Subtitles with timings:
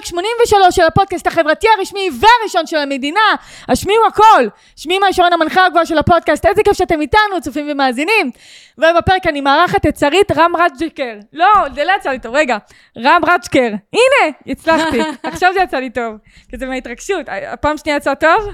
[0.00, 3.20] לפרק 83 של הפודקאסט החברתי הרשמי והראשון של המדינה.
[3.68, 4.44] השמיעו הכל.
[4.76, 8.30] שמי מאי שרון המנחה הגבוהה של הפודקאסט, איזה כיף שאתם איתנו, צופים ומאזינים.
[8.78, 11.14] ובפרק אני מארחת את שרית רם רג'קר.
[11.32, 12.56] לא, זה לא יצא לי טוב, רגע.
[12.98, 13.68] רם רג'קר.
[13.92, 15.00] הנה, הצלחתי.
[15.22, 16.14] עכשיו זה יצא לי טוב.
[16.52, 17.26] כזה מההתרגשות.
[17.28, 18.48] הפעם שנייה יצא טוב?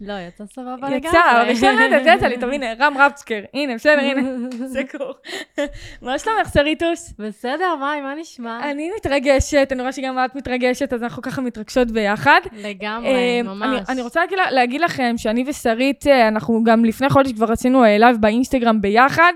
[0.00, 0.96] לא, יצא סבבה לגמרי.
[0.96, 2.54] יצא, אבל בסדר, זה יצא לי.
[2.54, 3.40] הנה, רם רבצקר.
[3.54, 4.22] הנה, בסדר, הנה.
[4.66, 5.12] זה קור.
[6.02, 7.14] מה שלומך, שריטוס?
[7.18, 8.70] בסדר, מאי, מה נשמע?
[8.70, 12.40] אני מתרגשת, אני רואה שגם את מתרגשת, אז אנחנו ככה מתרגשות ביחד.
[12.52, 13.80] לגמרי, אה, ממש.
[13.88, 18.80] אני, רוצה להגיד, לכם שאני ושרית, אה, אנחנו גם לפני חודש כבר עשינו live באינסטגרם
[18.80, 19.32] ביחד.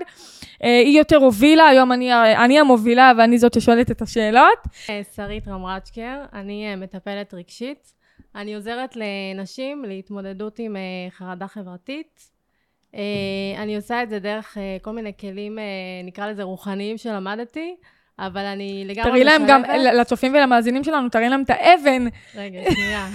[0.63, 4.59] אה, היא יותר הובילה, היום אני, אני המובילה ואני זאת ששואלת את השאלות.
[4.89, 7.95] אה, שרית רמרג'אקר, אני אה, מטפלת רגשית.
[8.35, 12.31] אני עוזרת לנשים להתמודדות עם אה, חרדה חברתית.
[12.95, 13.01] אה,
[13.57, 15.57] אני עושה את זה דרך אה, כל מיני כלים,
[16.03, 17.75] נקרא לזה רוחניים שלמדתי,
[18.19, 19.61] אבל אני לגמרי תראי להם גם,
[19.99, 22.07] לצופים ולמאזינים שלנו, תראי להם את האבן.
[22.35, 23.07] רגע, שנייה.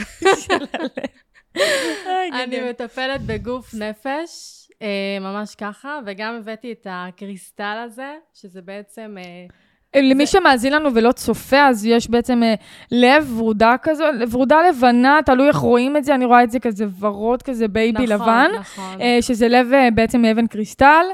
[2.44, 4.30] אני מטפלת בגוף נפש,
[5.20, 9.16] ממש ככה, וגם הבאתי את הקריסטל הזה, שזה בעצם...
[9.96, 12.55] למי שמאזין לנו ולא צופה, אז יש בעצם אה,
[12.92, 16.84] לב ורודה כזו, ורודה לבנה, תלוי איך רואים את זה, אני רואה את זה כזה
[17.00, 19.00] ורוד, כזה בייבי נכון, לבן, נכון.
[19.00, 21.05] אה, שזה לב אה, בעצם מאבן קריסטל,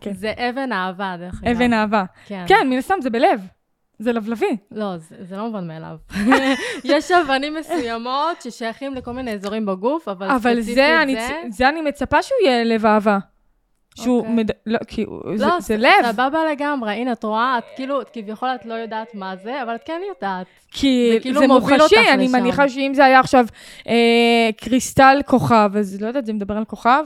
[0.00, 0.12] כן.
[0.12, 1.56] זה אבן אהבה, דרך אגב.
[1.56, 2.04] אבן אהבה.
[2.26, 2.44] כן.
[2.48, 3.46] כן, מן הסתם זה בלב,
[3.98, 4.56] זה לבלבי.
[4.72, 5.96] לא, זה, זה לא מובן מאליו.
[6.84, 11.16] יש אבנים מסוימות ששייכים לכל מיני אזורים בגוף, אבל, אבל ספציפית זה, אני,
[11.50, 13.18] זה אני מצפה שהוא יהיה לב אהבה.
[13.98, 14.34] שהוא, אוקיי.
[14.34, 14.50] מד...
[14.68, 15.04] לא, כי
[15.36, 16.12] זה, לא, זה ס- לב.
[16.12, 16.92] סבבה לגמרי.
[16.92, 20.00] הנה, את רואה, את כאילו, את כביכול את לא יודעת מה זה, אבל את כן
[20.08, 20.46] יודעת.
[20.72, 22.32] כי זה כאילו זה מוחשי, אני לשם.
[22.36, 23.46] מניחה שאם זה היה עכשיו
[23.88, 27.04] אה, קריסטל כוכב, אז לא יודעת, זה מדבר על כוכב?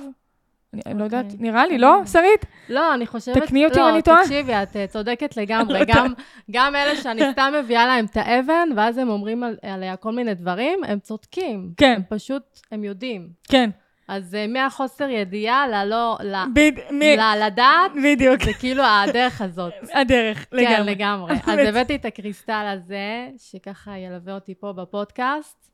[0.75, 1.39] אני, אני לא יודעת, אוקיי.
[1.41, 2.45] נראה לי, לא, שרית?
[2.69, 3.39] לא, אני חושבת...
[3.43, 4.23] תקני אותי לא, אם אני טועה.
[4.23, 5.79] תקשיבי, את אה, צודקת לגמרי.
[5.79, 6.13] לא גם,
[6.51, 10.35] גם אלה שאני סתם מביאה להם את האבן, ואז הם אומרים על, עליה כל מיני
[10.35, 11.71] דברים, הם צודקים.
[11.77, 11.95] כן.
[11.97, 13.29] הם פשוט, הם יודעים.
[13.49, 13.71] כן.
[14.09, 16.19] אז אה, מהחוסר ידיעה ללא...
[16.23, 16.73] ל- בד...
[16.91, 17.03] מ...
[17.47, 18.45] לדעת, בדיוק.
[18.45, 19.73] זה כאילו הדרך הזאת.
[20.01, 20.95] הדרך, כן, לגמרי.
[20.95, 21.33] לגמרי.
[21.63, 21.69] אז.
[21.69, 25.71] הבאתי את הקריסטל הזה, שככה ילווה אותי פה בפודקאסט.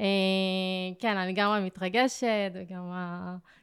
[0.00, 0.04] אה,
[1.00, 2.92] כן, אני גם מתרגשת, וגם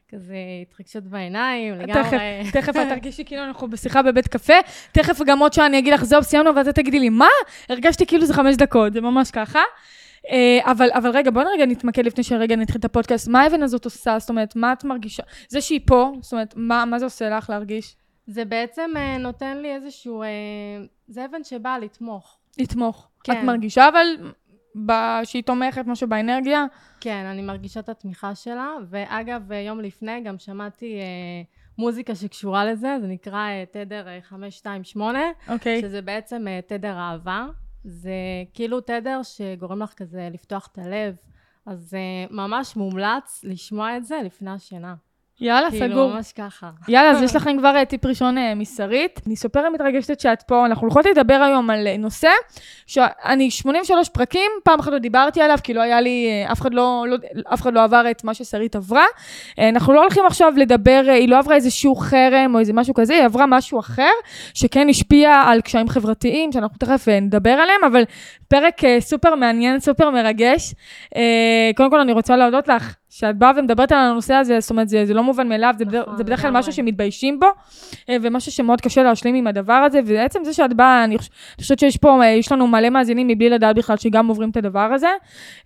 [0.08, 2.02] כזה התרגשות בעיניים, לגמרי.
[2.02, 4.54] תכף, תכף את תרגישי כאילו אנחנו בשיחה בבית קפה,
[4.92, 7.28] תכף גם עוד שעה אני אגיד לך, זהו, סיימנו, ואז את תגידי לי, מה?
[7.68, 9.60] הרגשתי כאילו זה חמש דקות, זה ממש ככה.
[10.30, 13.28] אה, אבל, אבל רגע, בואי רגע נתמקד לפני שרגע נתחיל את הפודקאסט.
[13.28, 14.18] מה האבן הזאת עושה?
[14.18, 15.22] זאת אומרת, מה את מרגישה?
[15.48, 17.96] זה שהיא פה, זאת אומרת, מה, מה זה עושה לך להרגיש?
[18.26, 20.22] זה בעצם אה, נותן לי איזשהו...
[20.22, 20.28] אה,
[21.08, 22.38] זה אבן שבאה לתמוך.
[22.58, 23.08] לתמוך.
[23.24, 23.32] כן.
[23.32, 24.06] את מרגישה אבל
[25.24, 26.64] שהיא תומכת, משהו באנרגיה?
[27.00, 31.42] כן, אני מרגישה את התמיכה שלה, ואגב, יום לפני גם שמעתי אה,
[31.78, 35.80] מוזיקה שקשורה לזה, זה נקרא אה, תדר אה, 528, אוקיי.
[35.80, 37.46] שזה בעצם אה, תדר אהבה.
[37.86, 38.12] זה
[38.54, 41.16] כאילו תדר שגורם לך כזה לפתוח את הלב,
[41.66, 44.94] אז אה, ממש מומלץ לשמוע את זה לפני השינה.
[45.40, 46.14] יאללה, כאילו, סגור.
[46.14, 46.70] ממש ככה.
[46.88, 49.20] יאללה, אז יש לכם כבר אה, טיפ ראשון אה, משרית.
[49.26, 52.28] אני סופר מתרגשת שאת פה, אנחנו הולכות לדבר היום על אה, נושא
[52.86, 57.04] שאני 83 פרקים, פעם אחת לא דיברתי עליו, כי לא היה לי, אף אחד לא,
[57.08, 57.16] לא,
[57.54, 59.04] אף אחד לא עבר את מה ששרית עברה.
[59.58, 63.24] אנחנו לא הולכים עכשיו לדבר, היא לא עברה איזשהו חרם או איזה משהו כזה, היא
[63.24, 64.12] עברה משהו אחר,
[64.54, 68.02] שכן השפיע על קשיים חברתיים, שאנחנו תכף נדבר עליהם, אבל
[68.48, 70.74] פרק סופר מעניין, סופר מרגש.
[71.76, 72.94] קודם כל, אני רוצה להודות לך.
[73.18, 76.16] שאת באה ומדברת על הנושא הזה, זאת אומרת, זה, זה לא מובן מאליו, זה, נכון,
[76.16, 76.50] זה בדרך כלל.
[76.50, 77.46] משהו שמתביישים בו,
[78.08, 81.28] אה, ומשהו שמאוד קשה להשלים עם הדבר הזה, ועצם זה שאת באה, אני חוש-
[81.58, 84.56] אני חושבת שיש פה, אה, יש לנו מלא מאזינים מבלי לדעת בכלל שגם עוברים את
[84.56, 85.08] הדבר הזה.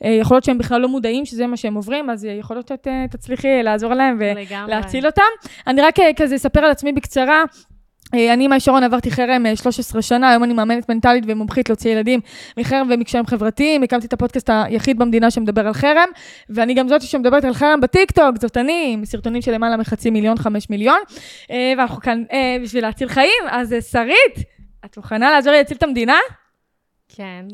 [0.05, 2.87] אה, יכול להיות שהם בכלל לא מודעים שזה מה שהם עוברים, אז יכול להיות שאת
[3.11, 4.65] תצליחי לעזור להם לגמרי.
[4.67, 5.23] ולהציל אותם.
[5.67, 7.43] אני רק כזה אספר על עצמי בקצרה.
[8.15, 11.91] אה, אני, מאי שרון, עברתי חרם אה, 13 שנה, היום אני מאמנת מנטלית ומומחית להוציא
[11.91, 12.21] ילדים
[12.57, 13.83] מחרם ומקשיים חברתיים.
[13.83, 16.09] הקמתי את הפודקאסט היחיד במדינה שמדבר על חרם,
[16.51, 20.39] ואני גם זאתי שמדברת על חרם בטיקטוק, זאת אני, עם סרטונים של למעלה מחצי מיליון,
[20.39, 20.99] חמש מיליון,
[21.51, 23.43] אה, ואנחנו כאן אה, בשביל להציל חיים.
[23.51, 24.47] אז אה, שרית,
[24.85, 26.17] את מוכנה לעזור לי להציל את המדינה?
[27.09, 27.45] כן.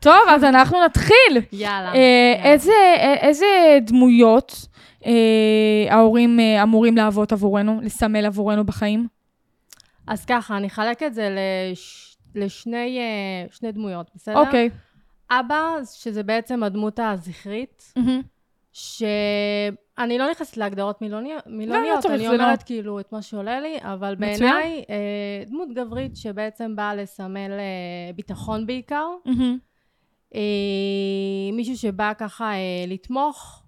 [0.00, 1.42] טוב, אז אנחנו נתחיל.
[1.52, 1.92] יאללה.
[1.94, 2.52] אה.
[2.52, 3.46] איזה, אה, איזה
[3.80, 4.66] דמויות
[5.06, 5.12] אה,
[5.94, 9.15] ההורים אה, אמורים להוות עבורנו, לסמל עבורנו בחיים?
[10.06, 11.36] אז ככה, אני אחלק את זה
[11.72, 12.16] לש...
[12.34, 14.38] לשני אה, שני דמויות, בסדר?
[14.38, 14.70] אוקיי.
[15.30, 18.22] אבא, שזה בעצם הדמות הזכרית, מהמם.
[18.72, 23.60] שאני לא נכנסת להגדרות מילוניות, מילוניות צריך, אני זה לא- אומרת כאילו את מה שעולה
[23.60, 24.14] לי, אבל.
[24.14, 29.58] בעיניי אה, דמות גברית שבעצם באה לסמל אה, ביטחון בעיקר, מהמם.
[30.34, 30.40] אה,
[31.52, 33.62] מישהו שבא ככה אה, לתמוך,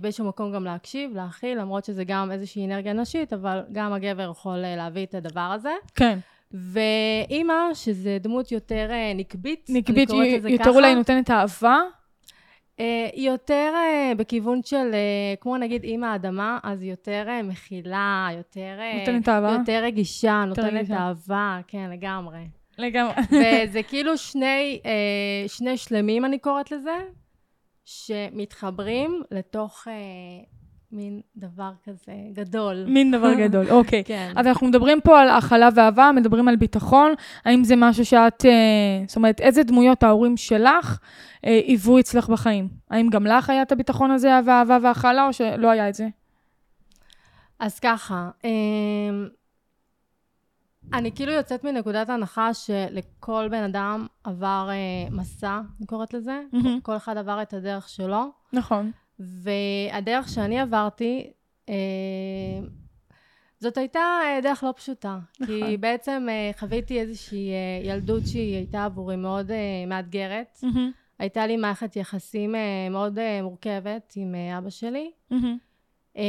[0.00, 4.64] באיזשהו מקום גם להקשיב, להכיל, למרות שזה גם איזושהי אנרגיה נשית, אבל גם הגבר יכול
[4.64, 5.72] אה, להביא את הדבר הזה.
[5.94, 6.18] כן.
[6.52, 10.72] ואימא, שזה דמות יותר אה, נקבית, נקבית, אני קוראת לזה יותר ככה.
[10.72, 11.78] אולי נותנת אהבה.
[12.80, 17.42] אה, היא יותר אה, בכיוון של, אה, כמו נגיד אימא האדמה, אז היא יותר אה,
[17.42, 18.76] מכילה, יותר...
[18.80, 19.50] אה, נותנת אהבה.
[19.58, 20.90] יותר רגישה, נותנת.
[20.90, 22.40] אהבה, כן, לגמרי.
[22.78, 23.14] לגמרי.
[23.30, 26.96] וזה כאילו שני, אה, שני שלמים, אני קוראת לזה,
[27.92, 29.92] שמתחברים לתוך אה,
[30.92, 32.84] מין דבר כזה גדול.
[32.94, 34.04] מין דבר גדול, אוקיי.
[34.04, 34.32] כן.
[34.36, 37.14] אז אנחנו מדברים פה על הכלה ואהבה, מדברים על ביטחון.
[37.44, 40.98] האם זה משהו שאת, אה, זאת אומרת, איזה דמויות ההורים שלך
[41.46, 42.68] אה, היוו אצלך בחיים?
[42.90, 46.08] האם גם לך היה את הביטחון הזה, והאהבה וההכלה, או שלא היה את זה?
[47.60, 49.28] אז ככה, אמ,
[50.92, 56.40] אני כאילו יוצאת מנקודת הנחה שלכל בן אדם עבר אה, מסע, אני קוראת לזה.
[56.52, 56.80] מהמם.
[56.80, 58.22] כל אחד עבר את הדרך שלו.
[58.52, 58.90] נכון.
[59.18, 61.30] והדרך שאני עברתי,
[61.68, 61.74] אה,
[63.60, 65.18] זאת הייתה אה, דרך לא פשוטה.
[65.40, 65.46] נכון.
[65.46, 69.56] כי בעצם אה, חוויתי איזושהי אה, ילדות שהיא הייתה עבורי מאוד אה,
[69.86, 70.58] מאתגרת.
[70.62, 72.60] מהמם, הייתה לי מערכת יחסים אה,
[72.90, 75.10] מאוד אה, מורכבת עם אה, אבא שלי.
[75.30, 75.58] מהמם.
[76.16, 76.22] אה,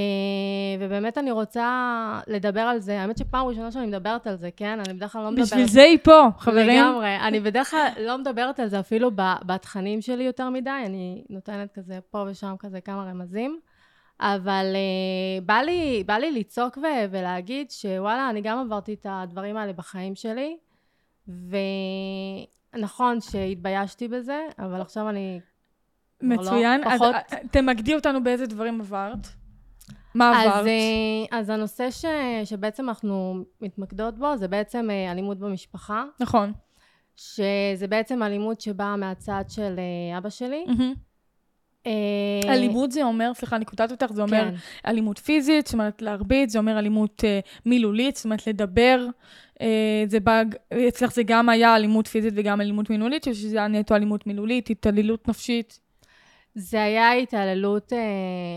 [0.80, 3.02] ובאמת אני רוצה לדבר על זה.
[3.02, 4.80] האמת שפעם ראשונה שאני מדברת על זה, כן?
[4.80, 5.48] אני בדרך כלל לא מדברת...
[5.48, 6.84] בשביל זה היא פה, חברים.
[6.84, 7.16] לגמרי.
[7.16, 9.12] אני בדרך כלל לא מדברת על זה אפילו
[9.46, 13.60] בתכנים שלי יותר מדי, אני נותנת כזה פה ושם כזה כמה רמזים.
[14.20, 19.58] אבל uh, בא, לי, בא לי לצעוק ו- ולהגיד שוואלה, אני גם עברתי את הדברים
[19.58, 20.58] האלה בחיים שלי,
[22.74, 25.40] ונכון שהתביישתי בזה, אבל עכשיו אני...
[26.22, 26.84] לא, מצוין.
[26.84, 27.16] אז פחות.
[27.16, 29.28] אה, תמקדי אותנו באיזה דברים עברת.
[30.16, 30.68] מה אז, עברת?
[30.68, 32.06] אה, אז הנושא ש,
[32.44, 36.54] שבעצם אנחנו מתמקדות בו זה בעצם אה, אלימות במשפחה, נכון.
[37.16, 40.66] שזה בעצם אלימות שבאה מהצד של אה, אבא שלי.
[41.88, 44.54] אה, אלימות זה אומר, סליחה, אני קוטעת אותך, זה אומר כן.
[44.86, 49.08] אלימות פיזית, זאת אומרת להרביץ, זה אומר אלימות אה, מילולית, זאת אומרת לדבר.
[49.62, 50.42] אה, זה בא,
[50.88, 55.28] אצלך זה גם היה אלימות פיזית וגם אלימות מילולית, שזה היה נטו אלימות מילולית, התעללות
[55.28, 55.80] נפשית?
[56.56, 58.00] זה היה התעללות אה,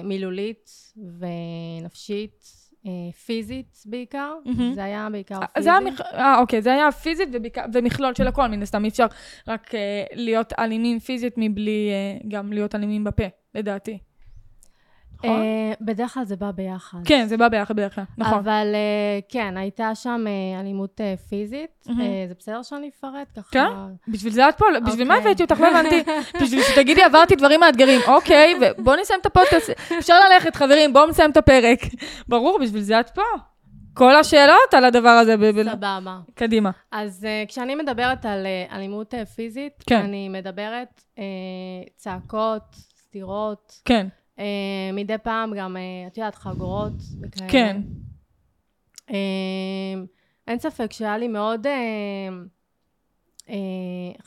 [0.05, 0.71] מילולית
[1.19, 2.45] ונפשית,
[2.87, 4.35] אה, פיזית בעיקר.
[4.45, 4.75] מהמם.
[4.75, 5.65] זה היה בעיקר אה, פיזית.
[5.65, 6.01] זה היה, מכ...
[6.01, 9.07] אה, אוקיי, זה היה פיזית ובעיקר, ומכלול של הכל, מן הסתם, אי אפשר
[9.49, 13.99] רק אה, להיות אלימים פיזית מבלי אה, גם להיות אלימים בפה, לדעתי.
[15.25, 15.41] נכון?
[15.41, 16.99] אה, בדרך כלל זה בא ביחד.
[17.05, 18.39] כן, זה בא ביחד בדרך כלל, נכון.
[18.39, 21.85] אבל אה, כן, הייתה שם אה, אלימות פיזית.
[22.29, 23.51] זה בסדר שאני אפרט ככה?
[23.51, 23.67] כן?
[24.09, 25.31] בשביל זה את פה, בשביל מה אוקיי.
[25.31, 25.61] הבאתי אותך?
[25.61, 26.03] לא הבנתי.
[26.43, 28.01] בשביל שתגידי, עברתי דברים מאתגרים.
[28.07, 29.71] אוקיי, ובואו נסיים את הפודקאסט.
[29.99, 31.79] אפשר ללכת, חברים, בואו נסיים את הפרק.
[32.29, 33.23] ברור, בשביל זה את פה.
[33.97, 35.35] כל השאלות על הדבר הזה.
[35.73, 36.19] סבבה.
[36.35, 36.71] קדימה.
[36.93, 40.01] אז uh, כשאני מדברת על uh, אלימות uh, פיזית, כן.
[40.01, 41.21] אני מדברת uh,
[41.97, 42.63] צעקות,
[42.97, 44.07] סטירות, כן,
[44.93, 47.51] מדי פעם גם, uh, את יודעת, חגורות וכאלה.
[47.51, 47.81] כן.
[49.09, 49.13] Uh,
[50.47, 51.71] אין ספק שהיה לי מאוד, uh,
[53.47, 53.53] uh,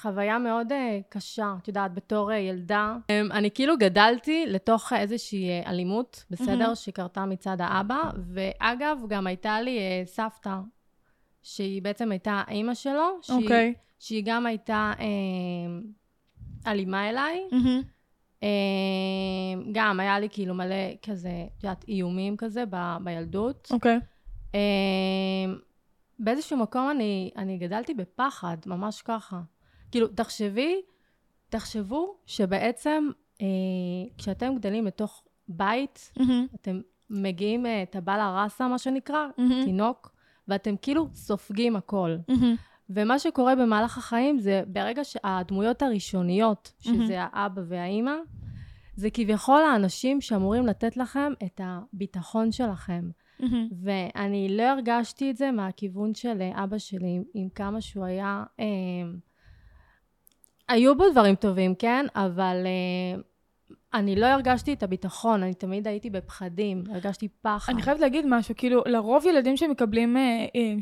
[0.01, 0.75] חוויה מאוד uh,
[1.09, 2.95] קשה, את יודעת, בתור uh, ילדה.
[3.01, 6.57] Um, אני כאילו גדלתי לתוך איזושהי uh, אלימות, בסדר?
[6.57, 6.75] מהמם.
[6.75, 8.01] שקרתה מצד האבא,
[8.33, 10.55] ואגב, גם הייתה לי uh, סבתא,
[11.41, 13.73] שהיא בעצם הייתה אימא שלו, שהיא, אוקיי.
[13.99, 15.05] שהיא גם הייתה אה,
[16.71, 17.41] אלימה אליי.
[17.51, 17.81] מהמם.
[18.43, 18.49] אה,
[19.71, 23.67] גם היה לי כאילו מלא כזה, את יודעת, איומים כזה ב, בילדות.
[23.71, 23.99] אוקיי.
[24.55, 24.59] אה,
[26.19, 29.41] באיזשהו מקום אני, אני גדלתי בפחד, ממש ככה.
[29.91, 30.81] כאילו, תחשבי,
[31.49, 33.09] תחשבו שבעצם
[33.41, 33.47] אה,
[34.17, 36.47] כשאתם גדלים לתוך בית, מהמם.
[36.55, 39.63] אתם מגיעים, אה, טבלה ראסה, מה שנקרא, מהמם.
[39.65, 40.11] תינוק,
[40.47, 42.15] ואתם כאילו סופגים הכל.
[42.27, 42.55] מהמם.
[42.89, 48.15] ומה שקורה במהלך החיים זה ברגע שהדמויות הראשוניות, שזה האבא והאימא,
[48.95, 53.09] זה כביכול האנשים שאמורים לתת לכם את הביטחון שלכם.
[53.39, 53.67] מהמם.
[53.83, 58.43] ואני לא הרגשתי את זה מהכיוון של אה, אבא שלי, עם, עם כמה שהוא היה...
[58.59, 58.65] אה,
[60.69, 62.05] היו בו דברים טובים, כן?
[62.15, 63.21] אבל אה,
[63.93, 67.73] אני לא הרגשתי את הביטחון, אני תמיד הייתי בפחדים, הרגשתי פחד.
[67.73, 70.73] אני חייבת להגיד משהו, כאילו, לרוב ילדים שמקבלים, אה, אה,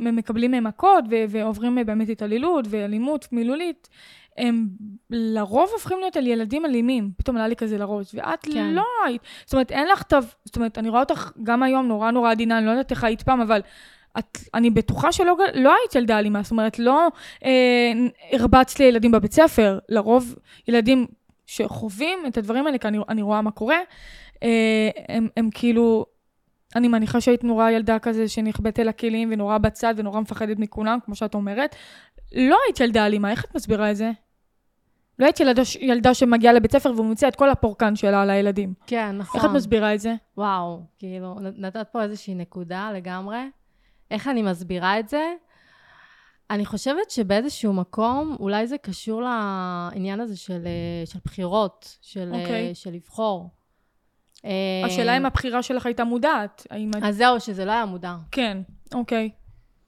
[0.00, 3.88] שמקבלים אה, מכות ועוברים אה, באמת התעללות ואלימות מילולית,
[4.38, 4.66] הם
[5.10, 7.10] לרוב הופכים להיות על ילדים אלימים.
[7.16, 8.70] פתאום עלה לי כזה לראש, ואת כן.
[8.74, 9.22] לא היית.
[9.44, 10.16] זאת אומרת, אין לך תו...
[10.44, 13.22] זאת אומרת, אני רואה אותך גם היום נורא נורא עדינה, אני לא יודעת איך היית
[13.22, 13.60] פעם, אבל
[14.18, 16.42] את, אני בטוחה שלא לא היית ילדה אלימה.
[16.42, 17.08] זאת אומרת, לא
[17.44, 17.92] אה,
[18.32, 19.78] הרבצת לילדים בבית ספר.
[19.88, 20.34] לרוב
[20.68, 21.06] ילדים
[21.46, 23.78] שחווים את הדברים האלה, כי אני, אני רואה מה קורה,
[24.42, 26.06] אה, הם, הם כאילו,
[26.76, 31.14] אני מניחה שהיית נורא ילדה כזה שנכבדת אל הכלים ונורא בצד ונורא מפחדת מכולם, כמו
[31.14, 31.76] שאת אומרת.
[32.32, 34.10] לא היית ילדה אלימה, איך את מסבירה את זה?
[35.18, 38.74] לא היית ילדה, ילדה שמגיעה לבית ספר ומוציאה את כל הפורקן שלה על הילדים.
[38.86, 39.40] כן, נכון.
[39.40, 40.14] איך את מסבירה את זה?
[40.36, 43.38] וואו, כאילו, נתת פה איזושהי נקודה לגמרי.
[44.10, 45.32] איך אני מסבירה את זה?
[46.50, 52.40] אני חושבת שבאיזשהו מקום, אולי זה קשור לעניין הזה של, אה, של בחירות, של, אה,
[52.40, 52.74] אוקיי.
[52.74, 53.50] של לבחור.
[54.86, 56.66] השאלה אם הבחירה שלך הייתה מודעת.
[57.02, 58.16] אז זהו, שזה לא היה מודע.
[58.30, 58.58] כן,
[58.94, 59.30] אוקיי.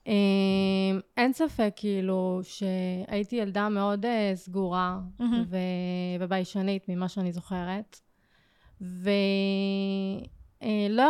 [0.07, 0.12] אה,
[1.17, 4.99] אין ספק, כאילו, שהייתי ילדה מאוד אה, סגורה.
[5.49, 5.57] ו...
[6.21, 8.00] וביישנית, ממה שאני זוכרת.
[8.81, 9.12] ולא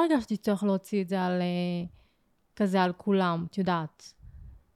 [0.03, 1.41] הרגשתי צורך להוציא את זה על...
[1.41, 1.85] אה,
[2.59, 4.15] כזה על כולם, את יודעת.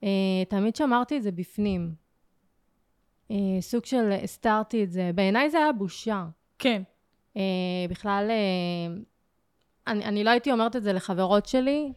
[0.04, 0.08] אה,
[0.48, 1.94] תמיד שמרתי את זה בפנים.
[3.30, 5.10] אה, סוג של הסתרתי את זה.
[5.14, 6.26] בעיניי זה היה בושה.
[6.58, 6.82] כן.
[7.36, 7.42] אה,
[7.90, 8.94] בכלל, אה,
[9.86, 11.92] אני, אני לא הייתי אומרת את זה לחברות שלי,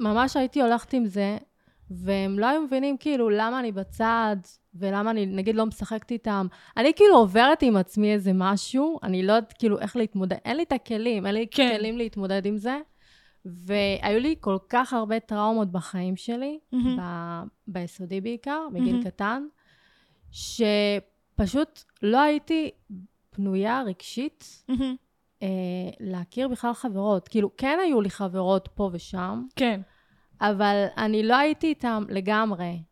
[0.00, 1.38] וממש הייתי הולכת עם זה,
[1.90, 4.36] והם לא היו מבינים כאילו למה אני בצד,
[4.74, 6.46] ולמה אני נגיד לא משחקת איתם.
[6.76, 10.62] אני כאילו עוברת עם עצמי איזה משהו, אני לא יודעת כאילו איך להתמודד, אין לי
[10.62, 11.74] את הכלים, אין לי כן.
[11.76, 12.78] כלים להתמודד עם זה.
[13.44, 16.96] והיו לי כל כך הרבה טראומות בחיים שלי, מהמם.
[17.00, 19.04] ב- ביסודי בעיקר, בגיל מהמם.
[19.04, 19.42] קטן,
[21.46, 22.70] שפשוט לא הייתי
[23.30, 24.96] פנויה רגשית מהמם.
[25.42, 25.48] אה,
[26.00, 27.28] להכיר בכלל חברות.
[27.28, 29.80] כאילו, כן היו לי חברות פה ושם, כן.
[30.40, 32.82] אבל אני לא הייתי איתם לגמרי.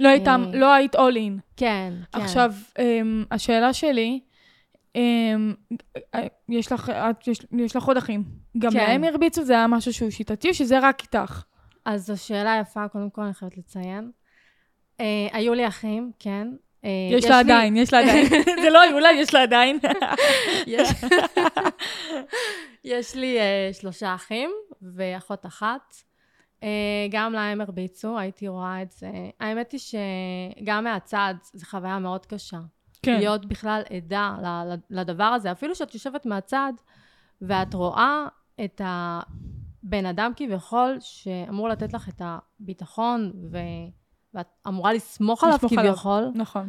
[0.00, 0.58] לא הייתם, אה.
[0.58, 1.40] לא היית all in.
[1.56, 2.20] כן, כן.
[2.20, 4.20] עכשיו, אמ, השאלה שלי,
[4.94, 5.54] אמ,
[6.14, 8.24] אה, יש לך, את, יש, יש לך עוד אחים.
[8.58, 8.78] גם כן.
[8.78, 9.44] להם הרביצו?
[9.44, 11.44] זה היה משהו שהוא שיטתי, או שזה רק איתך?
[11.84, 14.10] אז זו שאלה יפה, קודם כל אני חייבת לציין.
[15.00, 16.48] אה, היו לי אחים, כן.
[16.84, 18.26] אה, יש לה עדיין, יש לה עדיין.
[18.62, 19.78] זה לא לה, יש לה עדיין.
[22.84, 24.50] יש, לי uh, שלושה אחים
[24.94, 25.94] ואחות אחת.
[26.60, 26.64] Uh,
[27.10, 29.10] גם להם הרביצו, הייתי רואה את זה.
[29.40, 32.58] האמת היא שגם מהצד זו חוויה מאוד קשה.
[33.02, 33.18] כן.
[33.18, 34.36] להיות בכלל עדה
[34.90, 35.52] לדבר הזה.
[35.52, 36.72] אפילו שאת יושבת מהצד
[37.42, 38.26] ואת רואה
[38.64, 43.58] את הבן אדם כביכול שאמור לתת לך את הביטחון ו...
[44.34, 45.58] ואת אמורה לסמוך עליו.
[45.58, 46.68] כביכול, נכון.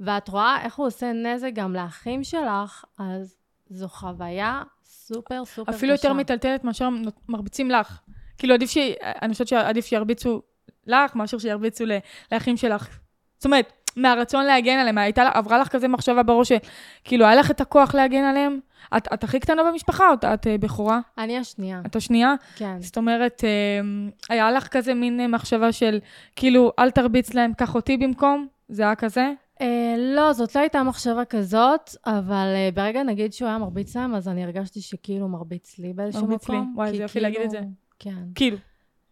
[0.00, 3.36] ואת רואה איך הוא עושה נזק גם לאחים שלך, אז
[3.70, 5.78] זו חוויה סופר סופר קשה.
[5.78, 6.88] אפילו יותר מטלטלת מאשר
[7.28, 8.00] מרביצים לך.
[8.38, 8.78] כאילו, עדיף ש...
[9.02, 10.42] אני חושבת שעדיף שירביצו
[10.86, 11.84] לך, מאשר שירביצו
[12.32, 12.98] לאחים שלך.
[13.38, 17.60] זאת אומרת, מהרצון להגן עליהם, הייתה, עברה לך כזה מחשבה בראש, שכאילו, היה לך את
[17.60, 18.60] הכוח להגן עליהם?
[18.96, 21.00] את, את הכי קטנה במשפחה, או את, את אה, בכורה?
[21.18, 22.34] אני השנייה, את השנייה?
[22.56, 22.76] כן.
[22.80, 23.80] זאת אומרת, אה,
[24.28, 25.98] היה לך כזה מין אה, מחשבה של,
[26.36, 28.46] כאילו, אל תרביץ להם, קח אותי במקום?
[28.68, 29.32] זה היה כזה?
[29.60, 34.14] אה, לא, זאת לא הייתה מחשבה כזאת, אבל אה, ברגע נגיד שהוא היה מרביץ להם,
[34.14, 36.34] אז אני הרגשתי שכאילו מרביץ לי באיזשהו מקום.
[36.34, 36.74] מרביץ לי.
[36.74, 37.60] וואי, זה יופי להגיד את זה.
[37.98, 38.24] כן.
[38.34, 38.56] כאילו,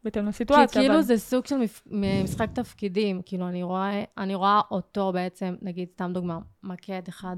[0.07, 1.03] בהתאם כי לסיטואציה, כאילו אבל...
[1.03, 1.87] זה סוג של מפ-
[2.25, 7.37] משחק תפקידים, כאילו אני רואה, אני רואה אותו בעצם, נגיד, סתם דוגמה, מכה את אחד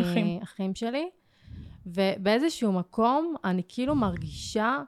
[0.00, 0.38] אחים.
[0.40, 1.10] האחים שלי,
[1.86, 4.78] ובאיזשהו מקום אני כאילו מרגישה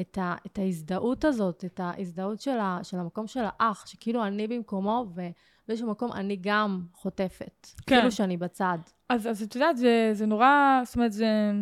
[0.00, 4.46] את, ה, את ההזדהות הזאת, את ההזדהות של, ה, של המקום של האח, שכאילו אני
[4.46, 7.66] במקומו, ובאיזשהו מקום אני גם חוטפת.
[7.86, 7.96] כן.
[7.96, 8.78] כאילו שאני בצד.
[9.08, 11.52] אז, אז את יודעת, זה, זה נורא, זאת אומרת, זה...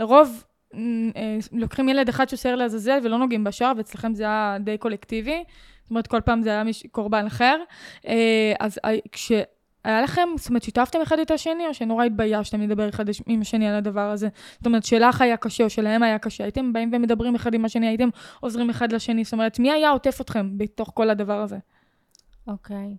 [0.00, 0.53] לרוב אה,
[1.52, 5.44] לוקחים ילד אחד שעושה לעזאזל ולא נוגעים בשאר, ואצלכם זה היה די קולקטיבי.
[5.82, 7.60] זאת אומרת, כל פעם זה היה מיש, קורבן אחר.
[8.06, 12.88] אה, אז אה, כשהיה לכם, זאת אומרת, שיתפתם אחד את השני, או שנורא התביישתם לדבר
[12.88, 14.28] אחד עם השני על הדבר הזה?
[14.56, 17.86] זאת אומרת, שלך היה קשה, או שלהם היה קשה, הייתם באים ומדברים אחד עם השני,
[17.86, 18.08] הייתם
[18.40, 21.58] עוזרים אחד לשני, זאת אומרת, מי היה עוטף אתכם בתוך כל הדבר הזה?
[22.46, 22.96] אוקיי.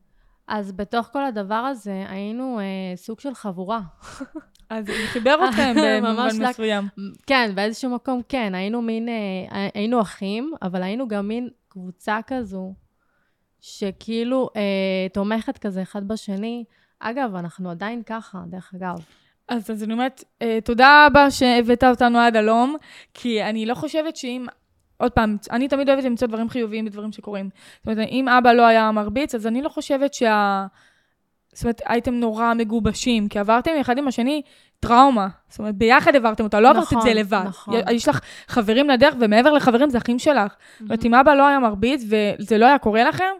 [0.48, 3.82] אז בתוך כל הדבר הזה היינו אה, סוג של חבורה.
[4.70, 6.88] אז זה חיבר אתכם במובן לק- מסוים.
[7.28, 12.74] כן, באיזשהו מקום כן, היינו מין, אה, היינו אחים, אבל היינו גם מין קבוצה כזו,
[13.62, 14.62] שכאילו אה,
[15.14, 16.64] תומכת כזה אחד בשני.
[17.00, 18.96] אגב, אנחנו עדיין ככה, דרך אגב.
[19.50, 22.76] אז, אז אני אומרת, אה, תודה רבה שהבאת אותנו עד הלום,
[23.14, 24.46] כי אני לא חושבת שאם...
[24.98, 27.50] עוד פעם, אני תמיד אוהבת למצוא דברים חיוביים בדברים שקורים.
[27.78, 30.66] זאת אומרת, אם אבא לא היה מרביץ, אז אני לא חושבת שה...
[31.56, 34.42] זאת אומרת, הייתם נורא מגובשים, כי עברתם אחד עם השני
[34.80, 35.28] טראומה.
[35.50, 37.44] זאת אומרת, ביחד עברתם אותה, לא עברת את נכון, זה לבד.
[37.48, 37.74] נכון.
[37.92, 40.54] יש לך חברים לדרך, ומעבר לחברים זה אחים שלך.
[40.80, 43.34] זאת אומרת, אם אבא לא היה מרביץ וזה לא היה קורה לכם,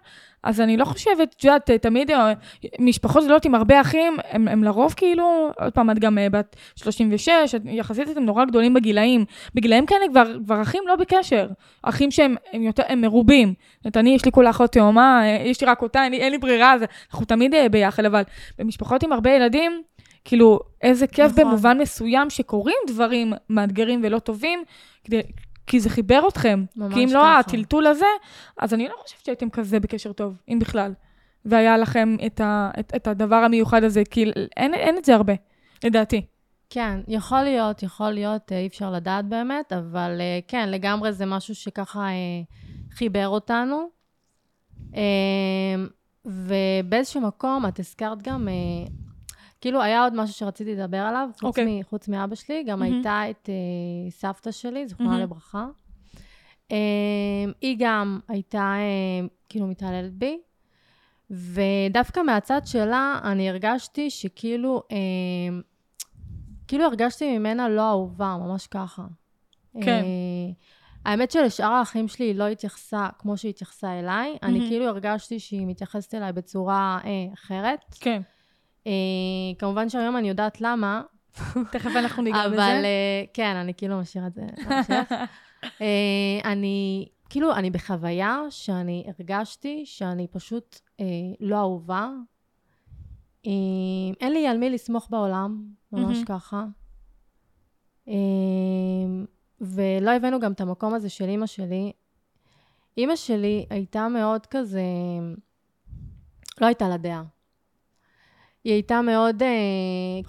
[0.46, 2.34] אז אני לא חושבת, את יודעת, תמיד אה,
[2.80, 6.56] משפחות גדולות עם הרבה אחים, הם, הם לרוב כאילו, עוד פעם, את גם אה, בת
[6.76, 9.26] 36, את, יחסית אתם נורא גדולים בגילאים.
[9.56, 11.48] בגילאים כאלה כבר, כבר אחים לא בקשר.
[11.84, 13.54] אחים שהם הם יותר, הם מרובים.
[13.78, 16.18] זאת אומרת, אני, יש לי כולה אחות תאומה, אה, יש לי רק אותה, אין לי,
[16.18, 18.22] אין לי ברירה, אז אנחנו תמיד ביחד, אבל
[18.60, 19.82] במשפחות עם הרבה ילדים,
[20.26, 21.44] כאילו, איזה כיף נכון.
[21.44, 24.64] במובן מסוים שקורים דברים מאתגרים ולא טובים,
[25.04, 25.22] כדי,
[25.68, 26.66] כי זה חיבר אתכם.
[26.76, 27.40] ממש כי אם לא ככה.
[27.40, 28.06] הטלטול הזה,
[28.58, 30.94] אז אני לא חושבת שהייתם כזה בקשר טוב, אם בכלל.
[31.46, 35.34] והיה לכם את, ה, את, את הדבר המיוחד הזה, כי אין, אין את זה הרבה,
[35.84, 36.26] לדעתי.
[36.70, 41.26] כן, יכול להיות, יכול להיות, אה, אי אפשר לדעת באמת, אבל אה, כן, לגמרי זה
[41.26, 42.42] משהו שככה אה,
[42.92, 43.90] חיבר אותנו.
[44.96, 45.02] אה,
[46.26, 48.54] ובאיזשהו מקום, את הזכרת גם, אה,
[49.62, 51.80] כאילו היה עוד משהו שרציתי לדבר עליו, חוץ, אוקיי.
[51.80, 52.94] מ, חוץ מאבא שלי, גם מהמם.
[52.94, 55.24] הייתה את אה, סבתא שלי, זיכרונה מהמם.
[55.24, 55.68] לברכה.
[56.72, 56.78] אה,
[57.62, 60.40] היא גם הייתה אה, כאילו מתעללת בי,
[61.30, 64.98] ודווקא מהצד שלה אני הרגשתי שכאילו, אה,
[66.68, 69.04] כאילו הרגשתי ממנה לא אהובה, ממש ככה.
[69.82, 70.04] כן.
[70.04, 70.52] אה,
[71.06, 74.70] האמת שלשאר האחים שלי היא לא התייחסה כמו שהיא התייחסה אליי, אני מהמם.
[74.70, 77.80] כאילו הרגשתי שהיא מתייחסת אליי בצורה אה, אחרת.
[78.00, 78.22] כן.
[78.88, 78.92] אה,
[79.60, 81.02] כמובן שהיום אני יודעת למה,
[81.72, 82.62] תכף אנחנו ניגע אבל בזה.
[82.62, 85.12] אה, כן, אני כאילו משאירה את זה להמשך.
[85.82, 90.80] אה, אני, כאילו, אני בחוויה שאני הרגשתי שאני פשוט
[91.40, 92.10] לא אהובה.
[93.48, 93.52] אה,
[94.22, 96.18] אין לי על מי לסמוך בעולם, ממש.
[96.26, 96.66] ככה.
[99.62, 101.92] ולא הבאנו גם את המקום הזה של אימא שלי.
[102.98, 104.84] אימא שלי הייתה מאוד כזה,
[106.62, 107.24] לא הייתה לה דעה.
[108.66, 109.48] היא הייתה מאוד, אה,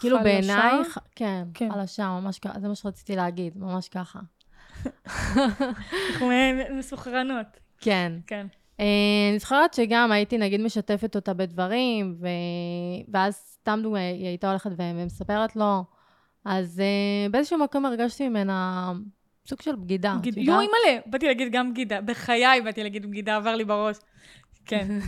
[0.00, 0.24] כאילו חלשה?
[0.30, 1.68] בעיניי, ח- כן, כן.
[1.72, 4.18] חלשה, ממש ככה, זה מה שרציתי להגיד, ממש ככה.
[5.06, 7.46] אנחנו אה, מסוחרנות.
[7.80, 8.12] כן.
[8.26, 8.46] כן.
[8.80, 8.84] אה,
[9.30, 12.26] אני זוכרת שגם הייתי נגיד משתפת אותה בדברים, ו...
[13.12, 15.84] ואז סתם דוגמא, היא הייתה הולכת ומספרת לו,
[16.44, 18.92] אז אה, באיזשהו מקום הרגשתי ממנה
[19.48, 20.16] סוג של בגידה.
[20.20, 20.60] בגיד- יודעת?
[20.60, 22.00] אימא'לה, באתי להגיד גם בגידה.
[22.00, 23.96] בחיי באתי להגיד בגידה, עבר לי בראש.
[24.66, 24.88] כן.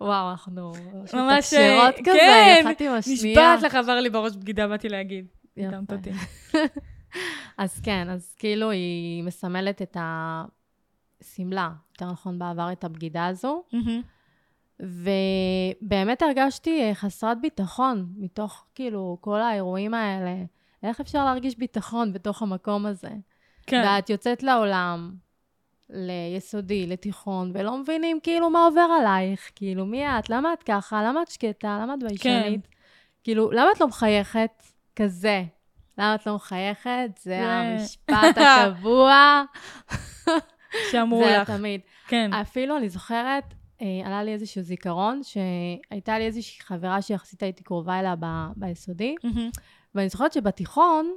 [0.00, 0.72] וואו, אנחנו
[1.14, 3.32] ממש, מתקשרות כזה, כן, אחת עם השנייה.
[3.32, 5.26] נשבעת לך, עבר לי בראש בגידה, באתי להגיד.
[5.56, 5.76] יפה.
[5.92, 6.10] אותי.
[7.58, 13.62] אז כן, אז כאילו היא מסמלת את השמלה, יותר נכון בעבר, את הבגידה הזו.
[14.80, 20.34] ובאמת הרגשתי אה, חסרת ביטחון מתוך כאילו כל האירועים האלה.
[20.82, 23.10] איך אפשר להרגיש ביטחון בתוך המקום הזה?
[23.66, 23.82] כן.
[23.86, 25.14] ואת יוצאת לעולם,
[25.90, 31.22] ליסודי, לתיכון, ולא מבינים כאילו מה עובר עלייך, כאילו מי את, למה את ככה, למה
[31.22, 32.68] את שקטה, למה את ביישנית?
[33.24, 34.62] כאילו, למה את לא מחייכת
[34.96, 35.42] כזה?
[35.98, 37.10] למה את לא מחייכת?
[37.22, 39.42] זה המשפט הקבוע.
[40.92, 41.50] שאמרו זה לך.
[41.50, 41.80] תמיד.
[42.08, 42.30] כן.
[42.32, 43.44] אפילו אני זוכרת,
[43.82, 49.14] אה, עלה לי איזשהו זיכרון, שהייתה לי איזושהי חברה שיחסית הייתי קרובה אליה ב- ביסודי,
[49.24, 49.50] מהמם.
[49.94, 51.12] ואני זוכרת שבתיכון,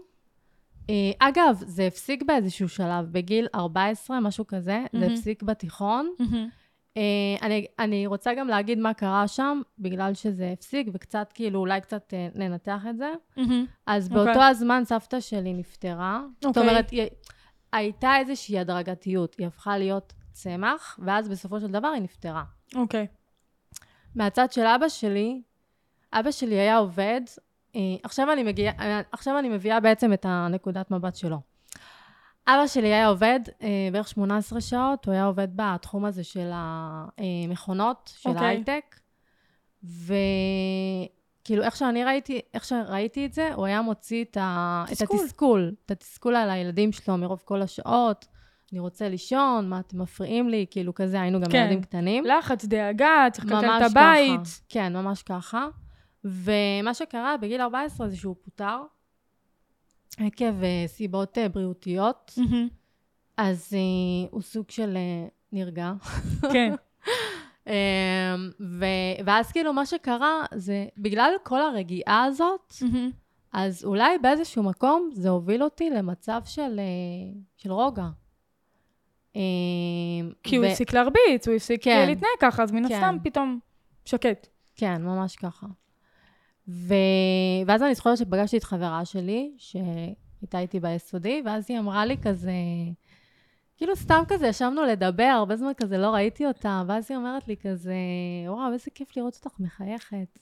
[1.20, 5.14] אגב, זה הפסיק באיזשהו שלב, בגיל 14, משהו כזה, זה מהמם.
[5.14, 6.10] הפסיק בתיכון.
[6.98, 7.02] אה,
[7.42, 12.14] אני, אני רוצה גם להגיד מה קרה שם, בגלל שזה הפסיק, וקצת, כאילו, אולי קצת
[12.14, 13.12] אה, ננתח את זה.
[13.38, 13.66] מהמם.
[13.88, 14.26] אז אוקיי.
[14.26, 16.22] באותו הזמן סבתא שלי נפטרה.
[16.36, 16.62] זאת אוקיי.
[16.70, 17.08] אומרת, היא,
[17.74, 22.44] הייתה איזושהי הדרגתיות, היא הפכה להיות צמח, ואז בסופו של דבר היא נפטרה.
[22.76, 23.08] אוקיי.
[24.16, 25.42] מהצד של אבא שלי,
[26.14, 27.44] אבא שלי היה עובד, אה,
[28.04, 31.42] עכשיו אני, מגיע, אה, עכשיו אני מביאה בעצם את הנקודת מבט שלו.
[32.48, 38.14] אבא שלי היה עובד אה, בערך 18 שעות, הוא היה עובד בתחום הזה של המכונות,
[38.18, 38.46] של אוקיי.
[38.46, 39.00] ההייטק,
[39.84, 44.84] וכאילו איך שאני ראיתי, איך שראיתי את זה, הוא היה מוציא את, ה...
[44.88, 45.20] את תסכול.
[45.20, 48.26] התסכול, את התסכול על הילדים שלו מרוב כל השעות,
[48.72, 51.58] אני רוצה לישון, מה אתם מפריעים לי, כאילו כזה, היינו גם כן.
[51.58, 52.26] ילדים קטנים.
[52.26, 54.42] לחץ, דאגה, צריך לקלקל את הבית.
[54.42, 54.62] ככה.
[54.70, 55.68] כן, ממש ככה.
[56.24, 58.78] ומה שקרה בגיל 14 זה שהוא פוטר
[60.18, 62.68] עקב אה, סיבות אה, בריאותיות, מהמם.
[63.38, 64.98] אז אה, הוא סוג של
[65.52, 65.94] נרגע.
[66.54, 66.74] כן.
[67.68, 73.12] אה, ו- ואז כאילו מה שקרה זה, בגלל כל הרגיעה הזאת, מהמם.
[73.54, 76.80] אז אולי באיזשהו מקום זה הוביל אותי למצב של,
[77.58, 78.08] של רוגע.
[79.36, 79.42] אה,
[80.44, 82.06] כי הוא ו- הפסיק להרביץ, הוא הפסיק כן.
[82.08, 82.94] להתנהג ככה, אז מן כן.
[82.96, 83.60] הסתם פתאום
[84.06, 84.48] שקט.
[84.76, 85.68] כן, ממש ככה.
[86.68, 86.94] ו...
[87.68, 92.52] ואז אני זוכרת שפגשתי את חברה שלי, שהייתה איתי ביסודי, ואז היא אמרה לי כזה,
[93.78, 97.58] כאילו סתם כזה, ישבנו לדבר, הרבה זמן כזה לא ראיתי אותה, ואז היא אומרת לי
[97.58, 97.96] כזה,
[98.48, 100.40] וואו, איזה כיף לראות אותך מחייכת.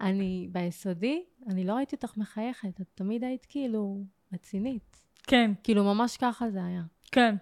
[0.00, 4.00] אני ביסודי, אני לא ראיתי אותך מחייכת, את תמיד היית כאילו
[4.32, 4.96] רצינית.
[5.22, 6.82] כן, כאילו, ממש ככה זה היה.
[7.12, 7.34] כן.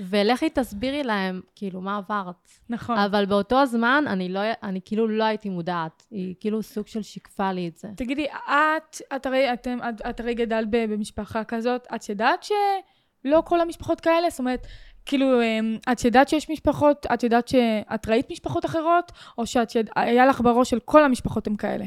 [0.00, 2.50] ולכי תסבירי להם, כאילו, מה עברת.
[2.68, 2.98] נכון.
[2.98, 6.06] אבל באותו הזמן, אני לא, אני כאילו לא הייתי מודעת.
[6.10, 7.88] היא כאילו סוג של שיקפה לי את זה.
[7.96, 13.60] תגידי, את, את הרי, אתם, את, את הרי גדלת במשפחה כזאת, את ידעת שלא כל
[13.60, 14.30] המשפחות כאלה?
[14.30, 14.66] זאת אומרת,
[15.06, 19.90] כאילו, אמ, את ידעת שיש משפחות, את ידעת שאת ראית משפחות אחרות, או שאת יד...
[19.96, 21.84] היה לך בראש של כל המשפחות הם כאלה?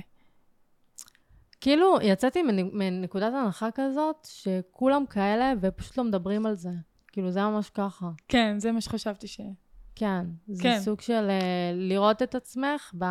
[1.61, 6.69] כאילו, יצאתי מנ- מנקודת הנחה כזאת, שכולם כאלה, ופשוט לא מדברים על זה.
[7.13, 8.09] כאילו, זה ממש ככה.
[8.27, 9.41] כן, זה מה שחשבתי ש...
[9.95, 10.25] כן.
[10.47, 10.79] זה כן.
[10.79, 13.05] סוג של אה, לראות את עצמך ב...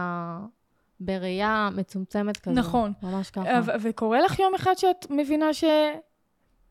[1.01, 2.55] בראייה מצומצמת כזו.
[2.55, 2.93] נכון.
[3.03, 3.61] ממש ככה.
[3.65, 5.65] ו- וקורה לך יום אחד שאת מבינה ש...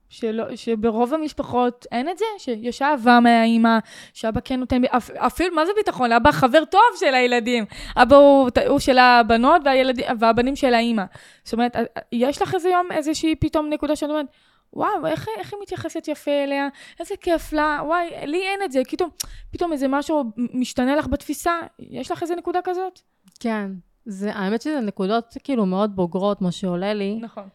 [0.10, 2.26] שלא, שברוב המשפחות אין את זה?
[2.38, 3.78] שיש אהבה מהאימא,
[4.14, 6.12] שאבא כן נותן, אפ, אפילו, מה זה ביטחון?
[6.12, 7.66] אבא חבר טוב של הילדים.
[7.96, 11.04] אבא הוא, הוא של הבנות והילדים, והבנים של האימא.
[11.44, 11.76] זאת אומרת,
[12.12, 14.26] יש לך איזה יום, איזושהי פתאום נקודה שאת אומרת,
[14.74, 16.68] וואו, איך, איך היא מתייחסת יפה אליה,
[17.00, 19.10] איזה כיף לה, וואי, לי אין את זה, פתאום,
[19.52, 23.00] פתאום איזה משהו משתנה לך בתפיסה, יש לך איזה נקודה כזאת?
[23.40, 23.72] כן.
[24.06, 27.20] זה, האמת שזה נקודות כאילו מאוד בוגרות, מה שעולה לי.
[27.22, 27.48] נכון.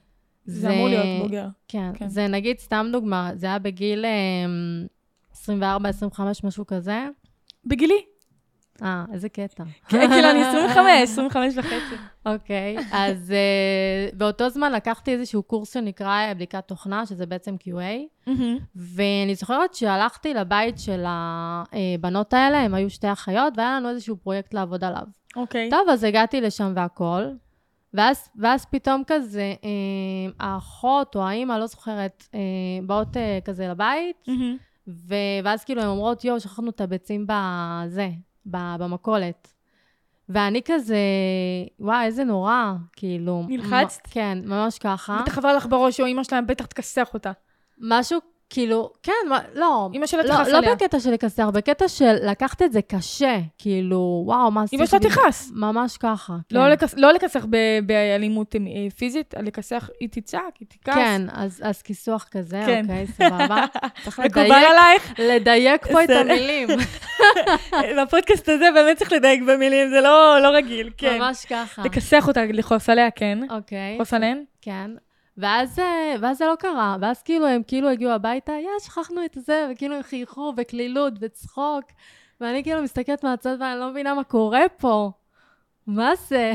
[0.45, 1.47] זה אמור להיות בוגר.
[1.69, 2.09] כן, כן.
[2.09, 4.87] זה נגיד, סתם דוגמה, זה היה בגיל אמ,
[5.33, 7.07] 24-25, משהו כזה.
[7.65, 8.05] בגילי.
[8.83, 9.65] אה, איזה קטע.
[9.89, 12.03] כן, כאילו, אני 25, 25 וחצי.
[12.27, 18.29] אוקיי, אז uh, באותו זמן לקחתי איזשהו קורס שנקרא אה, בדיקת תוכנה, שזה בעצם QA,
[18.77, 24.55] ואני זוכרת שהלכתי לבית של הבנות האלה, הן היו שתי אחיות, והיה לנו איזשהו פרויקט
[24.55, 25.07] לעבוד עליו.
[25.37, 25.71] אוקיי.
[25.71, 27.23] טוב, אז הגעתי לשם והכל,
[27.95, 32.41] ואז, ואז פתאום כזה, אה, האחות או האימא, לא זוכרת, אה,
[32.87, 34.27] באות אה, כזה לבית,
[34.89, 35.15] ו...
[35.45, 38.09] ואז כאילו הן אומרות, יואו, שכחנו את הביצים בזה,
[38.47, 39.49] במכולת.
[40.29, 40.97] ואני כזה,
[41.81, 43.45] וואי, איזה נורא, כאילו.
[43.49, 44.07] נלחצת?
[44.07, 45.19] מ- כן, ממש ככה.
[45.23, 47.33] בטח עבר לך בראש, או אמא שלהם בטח תכסח אותה.
[47.81, 48.19] משהו,
[48.51, 49.89] כאילו, כן, מה, לא.
[49.95, 50.75] אמא שלה לא, תכעס לא עליה.
[50.75, 54.77] בקטע של לכסח, בקטע של לקחת את זה קשה, כאילו, וואו, מה עשיתי?
[54.77, 55.51] אמא שלה תכעס.
[55.55, 56.57] ממש ככה, כן.
[56.57, 58.61] לא לכס- לא לכסח ב- באלימות אה,
[58.97, 60.95] פיזית, לכסח, היא תצעק, היא תכעס.
[60.95, 62.83] כן, אז, אז כיסוח כזה, כן.
[62.85, 63.65] אוקיי, סבבה.
[64.05, 65.15] צריך מקובל לדייק, עלייך?
[65.19, 66.11] לדייק פה את.
[66.11, 66.69] המילים.
[68.03, 71.19] בפודקאסט הזה באמת צריך לדייק במילים, זה לא לא רגיל, כן.
[71.19, 71.83] ממש ככה.
[71.85, 73.39] לכסח אותה, לכעוס עליה, כן.
[73.51, 73.95] אוקיי.
[73.95, 74.45] לכעוס עליהן?
[74.63, 74.91] כן.
[75.39, 79.37] ואז, אה, ואז זה לא קרה, ואז כאילו הם כאילו הגיעו הביתה, יא, שכחנו את
[79.41, 81.85] זה, וכאילו הם חייכו בקלילות, בצחוק,
[82.41, 85.11] ואני כאילו מסתכלת מהצד ואני לא מבינה מה קורה פה.
[85.87, 86.53] מה זה?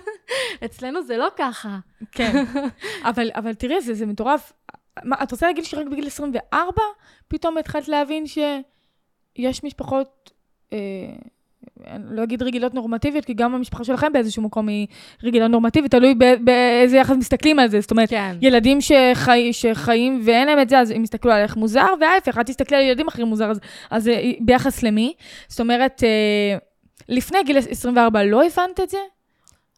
[0.64, 1.78] אצלנו זה לא ככה.
[2.12, 2.44] כן.
[3.08, 4.52] אבל, אבל תראי, זה, זה מטורף.
[5.04, 6.82] מה, את רוצה להגיד שרק בגיל 24
[7.28, 10.30] פתאום התחלת להבין שיש משפחות,
[10.72, 10.78] אה,
[12.10, 14.86] לא אגיד רגילות נורמטיביות, כי גם המשפחה שלכם באיזשהו מקום היא
[15.24, 17.80] רגילה נורמטיבית, תלוי באיזה יחס מסתכלים על זה.
[17.80, 18.36] זאת אומרת, כן.
[18.40, 22.76] ילדים שחי, שחיים ואין להם את זה, אז הם יסתכלו עליך מוזר, וההפך, את תסתכלי
[22.76, 25.12] על ילדים אחרים מוזר, אז, אז אה, ביחס למי?
[25.48, 26.58] זאת אומרת, אה,
[27.08, 28.98] לפני גיל 24 לא הבנת את זה?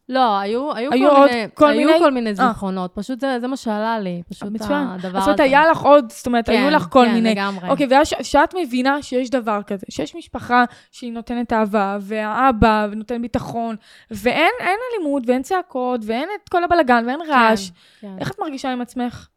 [0.09, 1.99] לא, היו, היו, היו כל, עוד מיני, כל היו מיני?
[1.99, 2.35] כל מיני אה.
[2.35, 4.87] זיכרונות, פשוט זה, זה מה שעלה לי, פשוט מצוין.
[4.87, 5.25] הדבר זאת הזה.
[5.25, 7.35] אומרת, היה לך עוד, זאת אומרת, היו לך כל כן, מיני.
[7.35, 7.69] כן, לגמרי.
[7.69, 13.75] אוקיי, ואז שאת מבינה שיש דבר כזה, שיש משפחה שהיא נותנת אהבה, והאבא ונותן ביטחון,
[14.11, 17.69] ואין אין אלימות, ואין צעקות, ואין את כל הבלגן, ואין רעש.
[17.69, 18.15] כן, כן.
[18.19, 19.27] איך את מרגישה עם עצמך?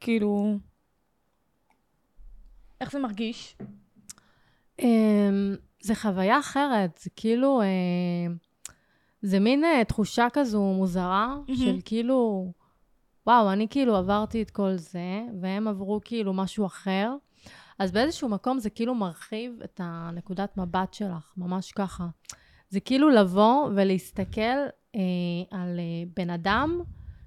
[0.00, 0.56] כאילו...
[2.80, 3.56] איך זה מרגיש?
[4.78, 7.66] אמ, זה חוויה אחרת, זה כאילו, אה,
[9.22, 11.56] זה מין אה, תחושה כזו מוזרה, מהמם.
[11.56, 12.52] של כאילו,
[13.26, 17.14] וואו, אני כאילו עברתי את כל זה, והם עברו כאילו משהו אחר.
[17.78, 22.06] אז באיזשהו מקום זה כאילו מרחיב את הנקודת מבט שלך, ממש ככה.
[22.68, 24.40] זה כאילו לבוא ולהסתכל
[24.94, 25.00] אה,
[25.50, 26.80] על אה, בן אדם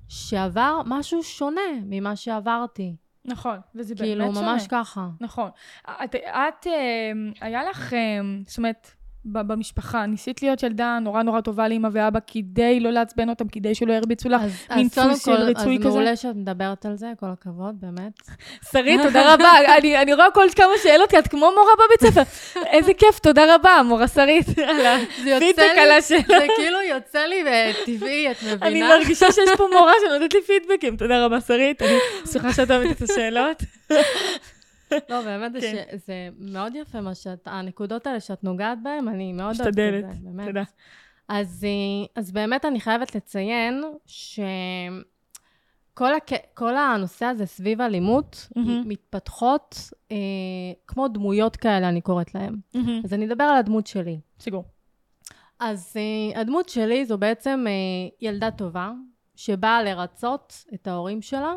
[0.07, 2.95] שעבר משהו שונה ממה שעברתי.
[3.25, 4.51] נכון, וזה באמת כאילו, שונה.
[4.53, 5.09] ממש ככה.
[5.21, 5.49] נכון.
[5.85, 8.91] את, את אה, היה לך, אה, זאת אומרת,
[9.25, 13.93] במשפחה, ניסית להיות ילדה נורא נורא טובה לאמא ואבא כדי לא לעצבן אותם, כדי שלא
[13.93, 14.41] ירביצו לך.
[14.41, 15.89] אז, מין אז דפוס של ריצוי אז כזה?
[15.89, 18.11] מעולה שאת מדברת על זה, כל הכבוד, באמת.
[18.71, 19.51] שרית, תודה רבה.
[19.77, 22.21] אני, אני רואה כל כמה שאלות, כי את כמו מורה בבית ספר.
[22.75, 24.45] איזה כיף, תודה רבה, מורה שרית.
[24.69, 26.25] על הפידבק על השאלות.
[26.27, 27.43] זה כאילו יוצא לי
[27.85, 28.67] טבעי, את מבינה?
[28.67, 30.97] אני מרגישה שיש פה מורה שנותנת לי פידבקים.
[30.97, 31.81] תודה רבה, שרית.
[31.81, 31.97] אני
[32.31, 33.63] שמחה שאת אוהבת את השאלות.
[35.09, 35.85] לא, באמת, זה כן.
[35.91, 39.67] ש- זה מאוד יפה מה שאת, הנקודות האלה שאת נוגעת בהן, אני מאוד אוהבת את
[39.67, 40.05] משתדלת.
[40.13, 40.47] זה, באמת.
[40.47, 40.63] תודה.
[41.27, 45.03] אז, אה, אז באמת אני חייבת לציין שכל
[46.15, 46.29] הק...
[46.53, 48.83] כל הנושא הזה סביב אלימות, מהמם.
[48.85, 49.77] מתפתחות
[50.11, 50.17] אה,
[50.87, 52.55] כמו דמויות כאלה, אני קוראת להן.
[53.03, 54.19] אז אני אדבר על הדמות שלי.
[54.39, 54.63] סגור.
[55.59, 55.95] אז
[56.33, 58.91] uh, הדמות שלי זו בעצם uh, ילדה טובה,
[59.35, 61.53] שבאה לרצות את ההורים שלה,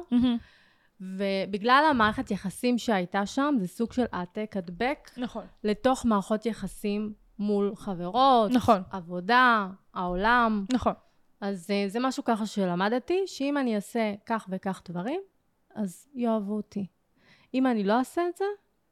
[1.01, 5.45] ובגלל המערכת יחסים שהייתה שם, זה סוג של העתק הדבק נכון.
[5.65, 8.83] לתוך מערכות יחסים מול חברות, נכון.
[8.91, 10.65] עבודה, העולם.
[10.73, 10.93] נכון.
[11.41, 15.21] אז אה, זה משהו ככה שלמדתי, שאם אני אעשה כך וכך דברים,
[15.75, 16.87] אז יאהבו אותי.
[17.55, 18.45] אם אני לא אעשה את זה,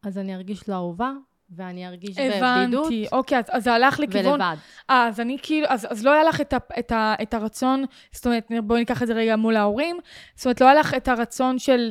[0.03, 1.13] אז אני ארגיש לא אהובה,
[1.51, 3.07] ואני ארגיש בבדידות הבנתי.
[3.13, 4.41] אוקיי, אז, אז זה הלך לכיוון...
[4.41, 4.57] ולבד.
[4.91, 7.85] אה, אז אני כאילו, אז, אז לא היה לך את, ה, את, ה, את הרצון,
[8.13, 9.97] זאת אומרת, בואי ניקח את זה רגע מול ההורים,
[10.35, 11.91] זאת אומרת, לא היה לך את הרצון של...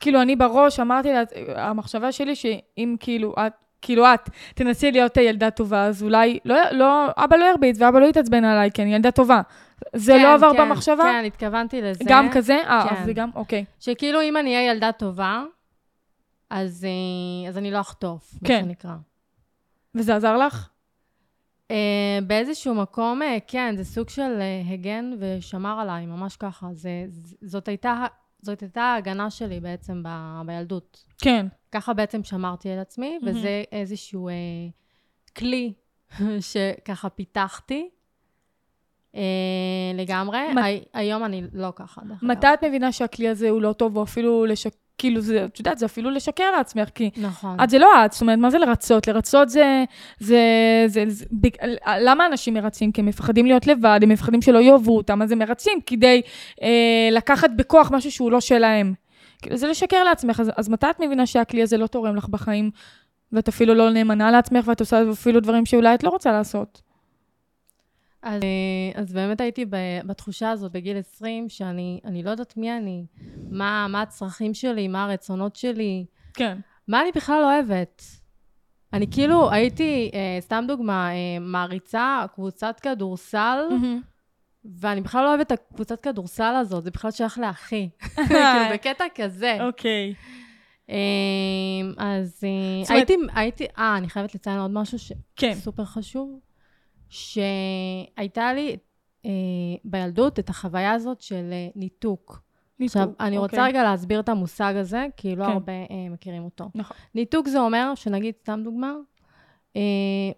[0.00, 1.22] כאילו, אני בראש אמרתי לה,
[1.56, 7.06] המחשבה שלי שאם כאילו את, כאילו את, תנסי להיות ילדה טובה, אז אולי, לא, לא,
[7.16, 9.40] אבא לא ירביץ ואבא לא יתעצבן עליי, כי אני ילדה טובה.
[9.96, 11.02] זה כן, לא עבר כן, במחשבה?
[11.02, 12.04] כן, התכוונתי לזה.
[12.08, 12.54] גם כזה?
[12.54, 12.96] אה, כן.
[12.96, 13.64] אז זה גם, אוקיי.
[13.80, 15.42] שכאילו אם אני אהיה ילדה טובה,
[16.50, 18.62] אז, אה, אז אני לא אחטוף, מה כן.
[18.64, 18.94] שנקרא.
[19.94, 20.68] וזה עזר לך?
[21.68, 21.72] Uh,
[22.26, 26.68] באיזשהו מקום, uh, כן, זה סוג של uh, הגן ושמר עליי, ממש ככה.
[26.72, 26.90] זה,
[27.42, 28.06] זאת, הייתה,
[28.42, 30.08] זאת הייתה ההגנה שלי בעצם ב,
[30.46, 31.04] בילדות.
[31.18, 31.46] כן.
[31.72, 33.38] ככה בעצם שמרתי על עצמי, מהמם.
[33.38, 35.72] וזה איזשהו uh, כלי
[36.50, 37.88] שככה פיתחתי.
[39.12, 39.16] Uh,
[39.94, 40.54] לגמרי.
[40.54, 42.00] מת- הי- היום אני לא ככה.
[42.22, 44.74] מתי את מבינה שהכלי הזה הוא לא טוב, או אפילו לשק...
[45.00, 47.60] כאילו, זה, את יודעת, זה אפילו לשקר לעצמך, כי נכון.
[47.64, 49.08] את זה לא את, זאת אומרת, מה זה לרצות?
[49.08, 49.84] לרצות זה...
[50.18, 50.38] זה,
[50.86, 51.50] זה, זה בג...
[52.00, 52.92] למה אנשים מרצים?
[52.92, 56.22] כי הם מפחדים להיות לבד, הם מפחדים שלא יאהבו אותם, אז הם מרצים כדי
[56.62, 58.94] אה, לקחת בכוח משהו שהוא לא שלהם.
[59.42, 62.70] כאילו, זה לשקר לעצמך, אז, אז מתי את מבינה שהכלי הזה לא תורם לך בחיים,
[63.32, 66.89] ואת אפילו לא נאמנה לעצמך, ואת עושה אפילו דברים שאולי את לא רוצה לעשות?
[68.22, 69.64] אז, אה, אז באמת הייתי
[70.06, 73.04] בתחושה הזאת בגיל 20, שאני אני לא יודעת מי אני,
[73.50, 76.04] מה, מה הצרכים שלי, מה הרצונות שלי,
[76.34, 76.58] כן.
[76.88, 78.02] מה אני בכלל אוהבת.
[78.92, 83.58] אני כאילו הייתי, אה, סתם דוגמה, אה, מעריצה קבוצת כדורסל,
[84.64, 87.88] ואני בכלל לא אוהבת את הקבוצת כדורסל הזאת, זה בכלל שייך לאחי.
[88.14, 89.58] כאילו, בקטע כזה.
[89.60, 90.14] אוקיי.
[90.90, 90.96] אה,
[91.98, 95.12] אז אה, הייתי, הייתי, אה, אני חייבת לציין עוד משהו ש...
[95.36, 95.54] כן.
[95.84, 96.40] חשוב,
[97.10, 98.76] שהייתה לי
[99.24, 99.30] אה,
[99.84, 102.42] בילדות את החוויה הזאת של אה, ניתוק.
[102.84, 103.68] עכשיו, ניתוק, אני רוצה אוקיי.
[103.68, 105.50] רגע להסביר את המושג הזה, כי לא כן.
[105.50, 106.70] הרבה אה, מכירים אותו.
[106.74, 106.96] נכון.
[107.14, 108.94] ניתוק זה אומר, שנגיד, סתם דוגמה,
[109.76, 109.80] אה,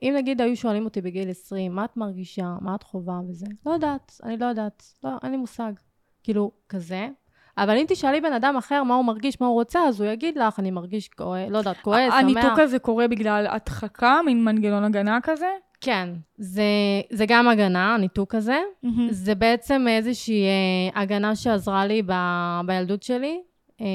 [0.02, 3.72] אם נגיד היו שואלים אותי בגיל 20, מה את מרגישה, מה את חווה וזה, לא
[3.72, 5.72] יודעת, אני לא יודעת, לא, אין לי מושג.
[6.22, 7.08] כאילו, כזה.
[7.58, 10.38] אבל אם תשאלי בן אדם אחר מה הוא מרגיש, מה הוא רוצה, אז הוא יגיד
[10.38, 12.14] לך, אני מרגיש כועס, לא יודעת, כועס, שמח.
[12.14, 15.46] הניתוק הזה קורה בגלל הדחקה, מין מנגנון הגנה כזה?
[15.82, 16.62] כן, זה,
[17.10, 18.58] זה גם הגנה, הניתוק הזה.
[19.10, 22.12] זה בעצם איזושהי אה, הגנה שעזרה לי ב,
[22.66, 23.40] בילדות שלי.
[23.80, 23.86] אה,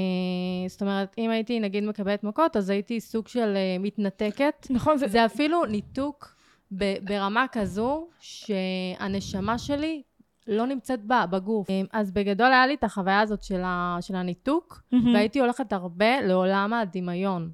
[0.68, 4.68] זאת אומרת, אם הייתי נגיד מקבלת מכות, אז הייתי סוג של אה, מתנתקת.
[4.70, 5.08] נכון, זה...
[5.08, 6.36] זה אפילו ניתוק
[6.72, 10.02] ב, ברמה כזו שהנשמה שלי
[10.48, 11.70] לא נמצאת בה, בגוף.
[11.70, 15.14] אה, אז בגדול היה לי את החוויה הזאת של, ה, של הניתוק, מהמם.
[15.14, 17.52] והייתי הולכת הרבה לעולם הדמיון.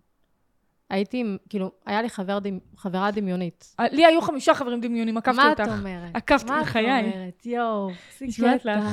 [0.93, 3.75] הייתי, כאילו, היה לי חבר דמ, חברה דמיונית.
[3.91, 5.63] לי היו חמישה חברים דמיונים, עקפתי מה אותך.
[5.63, 6.15] את אומרת?
[6.15, 7.09] עקפתי מה בחיי.
[7.09, 7.45] את אומרת?
[7.45, 7.89] יואו,
[8.37, 8.75] קטע.
[8.75, 8.83] לך.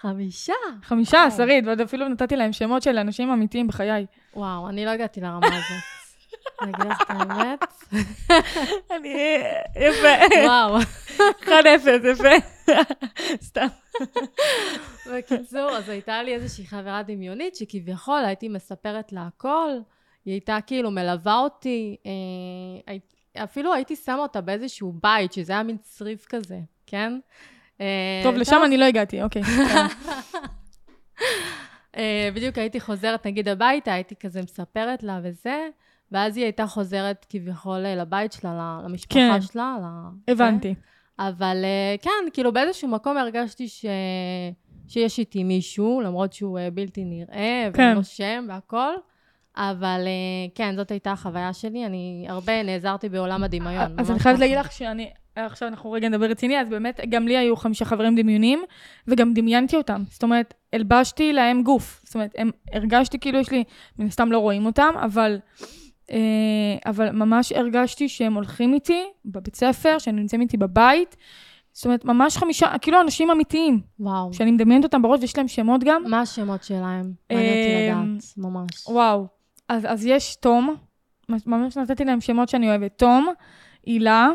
[0.00, 0.52] חמישה?
[0.82, 1.30] חמישה.
[1.30, 4.06] שרית, ועוד אפילו נתתי להם שמות של אנשים אמיתיים בחיי.
[4.34, 5.82] וואו, אני לא הגעתי לרמה הזאת.
[6.62, 7.60] אני אגיד לך את האמת.
[8.96, 9.38] אני...
[9.76, 10.38] יפה.
[10.44, 10.78] וואו.
[11.42, 11.50] 1-0,
[12.12, 12.72] יפה.
[13.48, 13.66] סתם.
[15.12, 19.70] בקיצור, אז הייתה לי איזושהי חברה דמיונית שכביכול הייתי מספרת לה הכל.
[20.28, 21.96] היא הייתה כאילו מלווה אותי.
[22.06, 22.94] אה,
[23.44, 27.18] אפילו הייתי שמה אותה באיזשהו בית, שזה היה מין צריף כזה, כן?
[27.80, 29.42] אה, טוב, לשם אני לא הגעתי, אוקיי.
[31.96, 35.68] אה, בדיוק הייתי חוזרת נגיד הביתה, הייתי כזה מספרת לה וזה,
[36.12, 39.40] ואז היא הייתה חוזרת כביכול לבית שלה, למשפחה כן.
[39.40, 39.76] שלה.
[39.82, 40.74] ל- הבנתי.
[41.18, 43.84] אבל אה, כן, כאילו באיזשהו מקום הרגשתי ש...
[44.88, 47.82] שיש איתי מישהו, למרות שהוא בלתי נראה, כן.
[47.82, 48.92] ואין לו שם והכל.
[49.56, 53.98] אבל אה, כן, זאת הייתה החוויה שלי, אני הרבה נעזרתי בעולם הדמיון.
[53.98, 54.40] אז אני חייבת.
[54.40, 55.10] להגיד לך שאני...
[55.46, 58.62] עכשיו אנחנו רגע נדבר רציני, אז באמת, גם לי היו חמישה חברים דמיונים,
[59.08, 60.02] וגם דמיינתי אותם.
[60.10, 62.00] זאת אומרת, הלבשתי להם גוף.
[62.04, 63.64] זאת אומרת, הם, הרגשתי כאילו יש לי,
[63.98, 65.38] מן הסתם לא רואים אותם, אבל,
[66.10, 66.16] אה,
[66.86, 71.16] אבל ממש הרגשתי שהם הולכים איתי בבית ספר, שהם נמצאים איתי בבית.
[71.72, 74.32] זאת אומרת, ממש חמישה, כאילו אנשים אמיתיים, וואו.
[74.32, 76.02] שאני מדמיינת אותם בראש, ויש להם שמות גם.
[76.06, 77.12] מה השמות שלהם?
[77.32, 78.86] מעניין אותי אמ, לדעת, ממש.
[78.88, 79.37] וואו.
[79.68, 80.76] אז, אז יש תום,
[81.28, 82.92] ממש נתתי להם שמות שאני אוהבת.
[82.96, 83.28] תום,
[83.86, 84.28] הילה,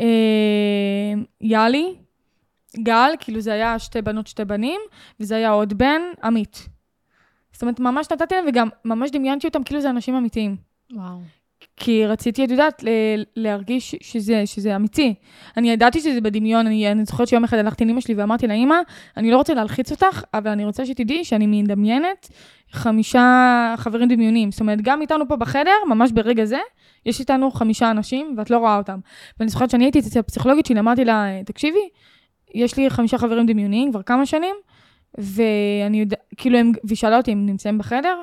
[0.00, 1.94] אה, יאלי,
[2.76, 4.80] גל, כאילו זה היה שתי בנות, שתי בנים,
[5.20, 6.68] וזה היה עוד בן, עמית.
[7.52, 10.56] זאת אומרת, ממש נתתי להם, וגם ממש דמיינתי אותם כאילו זה אנשים אמיתיים.
[10.92, 11.18] וואו.
[11.76, 15.14] כי רציתי, את יודעת, ל- להרגיש שזה, שזה אמיתי.
[15.56, 18.76] אני ידעתי שזה בדמיון, אני, אני זוכרת שיום אחד הלכתי לאמא שלי ואמרתי לה, אמא,
[19.16, 22.28] אני לא רוצה להלחיץ אותך, אבל אני רוצה שתדעי שאני מדמיינת
[22.72, 24.50] חמישה חברים דמיוניים.
[24.50, 26.58] זאת אומרת, גם איתנו פה בחדר, ממש ברגע זה,
[27.06, 28.98] יש איתנו חמישה אנשים, ואת לא רואה אותם.
[29.40, 31.88] ואני זוכרת שאני הייתי אצל הפסיכולוגית שלי, אמרתי לה, תקשיבי,
[32.54, 34.54] יש לי חמישה חברים דמיוניים כבר כמה שנים,
[35.18, 38.20] ואני יודע, כאילו, הם, והיא שאלה אותי אם הם נמצאים בחדר,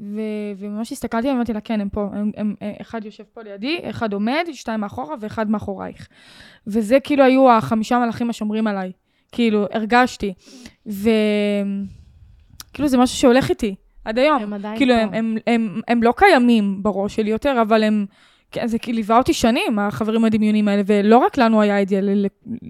[0.00, 0.20] ו,
[0.58, 4.46] וממש הסתכלתי, אמרתי לה, כן, הם פה, הם, הם, אחד יושב פה לידי, אחד עומד,
[4.52, 6.08] שתיים מאחורה ואחד מאחורייך.
[6.66, 8.92] וזה כאילו היו החמישה מלאכים השומרים עליי.
[9.32, 10.34] כאילו, הרגשתי.
[12.70, 14.42] וכאילו, זה משהו שהולך איתי עד היום.
[14.42, 15.00] הם עדיין כאילו, פה.
[15.00, 18.06] הם, הם, הם, הם לא קיימים בראש שלי יותר, אבל הם...
[18.52, 22.00] כן, זה כאילו ליווה אותי שנים, החברים הדמיוניים האלה, ולא רק לנו היה את זה,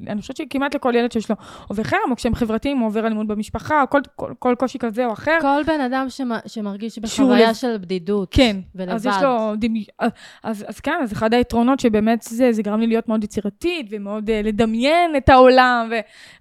[0.07, 1.37] אני חושבת שכמעט לכל ילד שיש לו
[1.69, 5.07] עובר חרם, או כשהם חברתיים, או עובר אלימות במשפחה, או כל, כל, כל קושי כזה
[5.07, 5.39] או אחר.
[5.41, 8.29] כל בן אדם שמ- שמרגיש בחוויה לב- של בדידות.
[8.31, 8.93] כן, ולבד.
[8.95, 9.85] אז יש לו דמי...
[9.99, 10.11] אז,
[10.43, 14.31] אז, אז כן, אז אחד היתרונות שבאמת זה, זה גרם לי להיות מאוד יצירתית, ומאוד
[14.31, 15.91] uh, לדמיין את העולם,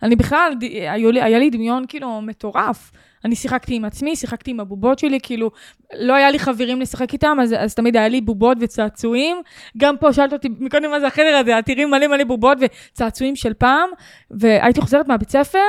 [0.02, 0.64] ואני בכלל, ד...
[0.64, 2.92] היו לי, היה לי דמיון כאילו מטורף.
[3.26, 5.52] אני שיחקתי עם עצמי, שיחקתי עם הבובות שלי, כאילו,
[6.00, 9.38] לא היה לי חברים לשחק איתם, אז, אז תמיד היה לי בובות וצעצועים.
[9.78, 13.36] גם פה שאלת אותי מקודם מה זה החדר הזה, את תראי מלא מלא בובות וצעצועים
[13.36, 13.90] של פעם,
[14.32, 15.60] והייתי חוזרת מהבית ספר,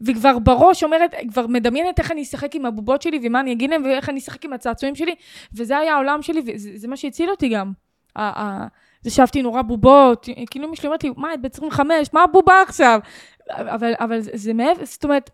[0.00, 3.82] וכבר בראש אומרת, כבר מדמיינת איך אני אשחק עם הבובות שלי, ומה אני אגיד להם,
[3.84, 5.14] ואיך אני אשחק עם הצעצועים שלי,
[5.54, 7.72] וזה היה העולם שלי, וזה זה מה שהציל אותי גם.
[9.02, 11.80] זה שאהבתי נורא בובות, כאילו אמא שלי אומרת לי, מה, את ב-25,
[12.12, 13.00] מה הבובה עכשיו?
[13.50, 15.30] אבל, אבל זה מעבר, זאת אומרת,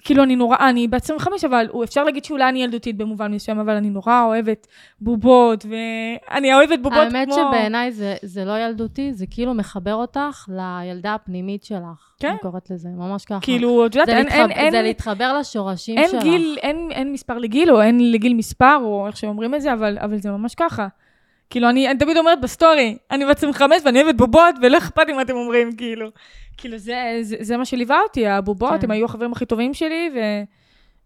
[0.00, 3.72] כאילו אני נורא, אני ב-25, אבל הוא- אפשר להגיד שאולי אני ילדותית במובן מסוים, אבל
[3.76, 4.66] אני נורא אוהבת
[5.00, 7.18] בובות, ואני אוהבת בובות כמו...
[7.18, 12.12] האמת שבעיניי זה, זה לא ילדותי, זה כאילו מחבר אותך לילדה הפנימית שלך.
[12.20, 12.28] כן.
[12.28, 13.40] אני קוראת לזה, ממש ככה.
[13.40, 14.38] כאילו, את יודעת, זה, אין, להתחב...
[14.38, 16.22] אין, אין, זה להתחבר לשורשים אין שלך.
[16.22, 19.98] גיל, אין, אין מספר לגיל, או אין לגיל מספר, או איך שאומרים את זה, אבל,
[20.00, 20.88] אבל זה ממש ככה.
[21.52, 25.12] כאילו, אני, אני תמיד אומרת בסטורי, אני בת 25 ואני אוהבת בובות, ולא אכפת לי
[25.12, 26.08] מה אתם אומרים, כאילו.
[26.56, 28.84] כאילו, זה, זה, זה מה שליווה אותי, הבובות, כן.
[28.84, 30.18] הם היו החברים הכי טובים שלי, ו,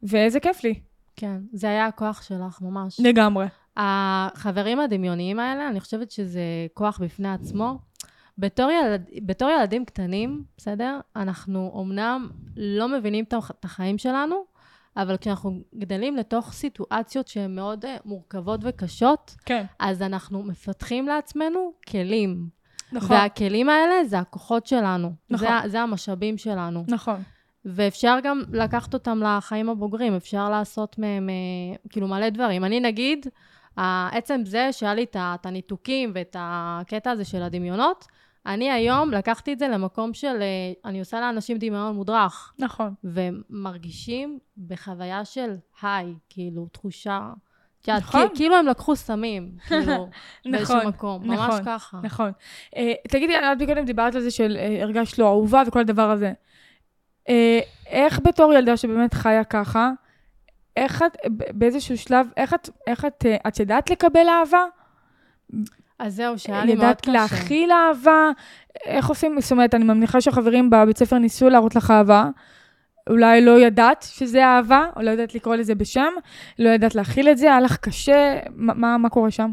[0.02, 0.74] ואיזה כיף לי.
[1.16, 3.00] כן, זה היה הכוח שלך, ממש.
[3.00, 3.46] לגמרי.
[3.76, 6.40] החברים הדמיוניים האלה, אני חושבת שזה
[6.74, 7.78] כוח בפני עצמו.
[8.38, 10.98] בתור, ילד, בתור ילדים קטנים, בסדר?
[11.16, 14.36] אנחנו אמנם לא מבינים את הח- את החיים שלנו,
[14.96, 19.64] אבל כשאנחנו גדלים לתוך סיטואציות שהן מאוד אה, מורכבות וקשות, כן.
[19.78, 22.48] אז אנחנו מפתחים לעצמנו כלים.
[22.92, 23.16] נכון.
[23.16, 25.12] והכלים האלה זה הכוחות שלנו.
[25.30, 25.48] נכון.
[25.62, 26.84] זה, זה המשאבים שלנו.
[26.88, 27.22] נכון.
[27.64, 31.28] ואפשר גם לקחת אותם לחיים הבוגרים, אפשר לעשות מהם,
[31.90, 32.64] כאילו, מלא דברים.
[32.64, 33.26] אני נגיד,
[34.12, 38.06] עצם זה שהיה לי את הניתוקים ואת הקטע הזה של הדמיונות,
[38.46, 42.94] אני היום לקחתי את זה למקום של, אה, אני עושה לאנשים דמיון מודרך, נכון.
[43.04, 47.20] ומרגישים בחוויה של היי, כאילו, תחושה,
[47.80, 48.28] את יודעת, נכון.
[48.28, 50.08] כי- כאילו הם לקחו סמים, כאילו,
[50.44, 52.00] באיזשהו נכון, מקום, ממש נכון, ככה.
[52.02, 52.30] נכון.
[52.76, 56.32] אה, תגידי, את מקודם דיברת על זה של אה, הרגשת לא אהובה וכל הדבר הזה.
[57.28, 59.90] אה, איך בתור ילדה שבאמת חיה ככה,
[60.76, 61.16] איך את,
[61.54, 64.64] באיזשהו שלב, איך את, איך את, את ידעת לקבל אהבה?
[65.98, 67.12] אז זהו, שהיה לי מאוד ידעת קשה.
[67.12, 68.30] להכיל אהבה?
[68.84, 72.30] איך עושים, זאת אומרת, אני מניחה שהחברים בבית ספר ניסו להראות לך אהבה.
[73.10, 76.12] אולי לא ידעת שזה אהבה, או לא ידעת לקרוא לזה בשם,
[76.58, 79.50] לא ידעת להכיל את זה, היה לך קשה, מה, מה, מה קורה שם?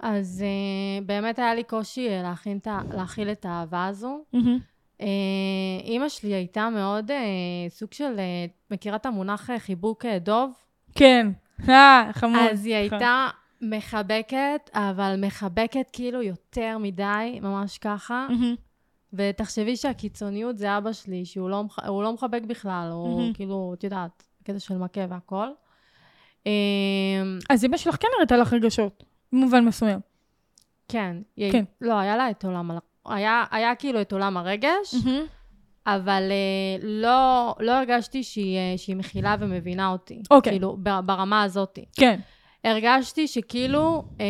[0.00, 4.24] אז uh, באמת היה לי קושי להכין את להכיל את האהבה הזו.
[4.34, 5.04] Uh,
[5.84, 7.14] אימא שלי הייתה מאוד uh,
[7.68, 10.52] סוג של, uh, מכירה את המונח חיבוק דוב?
[10.94, 11.26] כן,
[11.68, 12.40] אה, חמוד.
[12.50, 12.98] אז היא נכון.
[12.98, 13.28] הייתה
[13.62, 18.26] מחבקת, אבל מחבקת כאילו יותר מדי, ממש ככה.
[19.12, 21.78] ותחשבי שהקיצוניות זה אבא שלי, שהוא לא, מח...
[21.78, 23.20] הוא לא מחבק בכלל, הוא.
[23.34, 25.48] כאילו, את יודעת, קטע של מכה והכל.
[26.42, 26.44] Um,
[27.50, 30.00] אז אמא שלך כן הראתה לך רגשות, במובן מסוים.
[30.88, 31.52] כן, היא...
[31.52, 31.64] כן.
[31.80, 32.70] לא, היה לה את עולם,
[33.06, 34.94] היה, היה כאילו את עולם הרגש,
[35.86, 40.22] אבל uh, לא, לא הרגשתי שהיא, אה, שהיא מכילה ומבינה אותי.
[40.30, 40.52] אוקיי.
[40.52, 41.78] כאילו, ב- ברמה הזאת.
[41.96, 42.20] כן.
[42.64, 44.26] הרגשתי שכאילו, אה,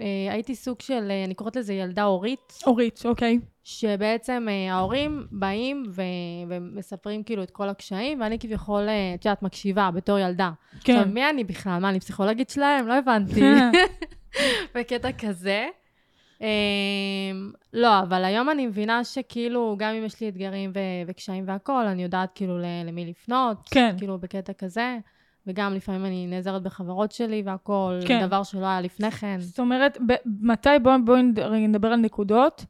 [0.00, 3.38] אה, הייתי סוג של, אה, אני קוראת לזה ילדה הורית, אורית, אוקיי.
[3.64, 6.02] שבעצם אה, ההורים באים ו-
[6.48, 10.50] ומספרים כאילו את כל הקשיים, ואני כביכול, את יודעת, מקשיבה בתור ילדה.
[10.84, 10.96] כן.
[10.96, 11.78] עכשיו, מי אני בכלל?
[11.78, 12.86] מה, אני פסיכולוגית שלהם?
[12.86, 13.40] לא הבנתי.
[14.74, 15.68] בקטע כזה.
[16.38, 16.42] Um,
[17.72, 20.72] לא, אבל היום אני מבינה שכאילו, גם אם יש לי אתגרים
[21.06, 23.56] וקשיים והכול, אני יודעת כאילו למי לפנות.
[23.70, 23.94] כן.
[23.98, 24.98] כאילו, בקטע כזה.
[25.48, 28.26] וגם לפעמים אני נעזרת בחברות שלי והכול, כן.
[28.26, 29.36] דבר שלא היה לפני כן.
[29.40, 31.16] זאת אומרת, ב- מתי, בואי בוא
[31.50, 32.64] נדבר על נקודות.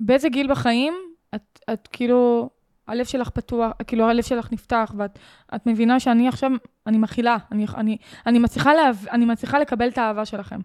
[0.00, 0.94] באיזה גיל בחיים
[1.34, 2.50] את, את כאילו,
[2.86, 5.18] הלב שלך פתוח, כאילו הלב שלך נפתח, ואת
[5.54, 6.50] את מבינה שאני עכשיו,
[6.86, 10.60] אני מכילה, אני, אני, אני, מצליחה להב, אני מצליחה לקבל את האהבה שלכם.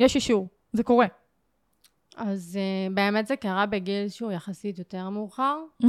[0.00, 1.06] יש אישור, זה קורה.
[2.16, 5.58] אז uh, באמת זה קרה בגיל שהוא יחסית יותר מאוחר.
[5.82, 5.86] Mm-hmm.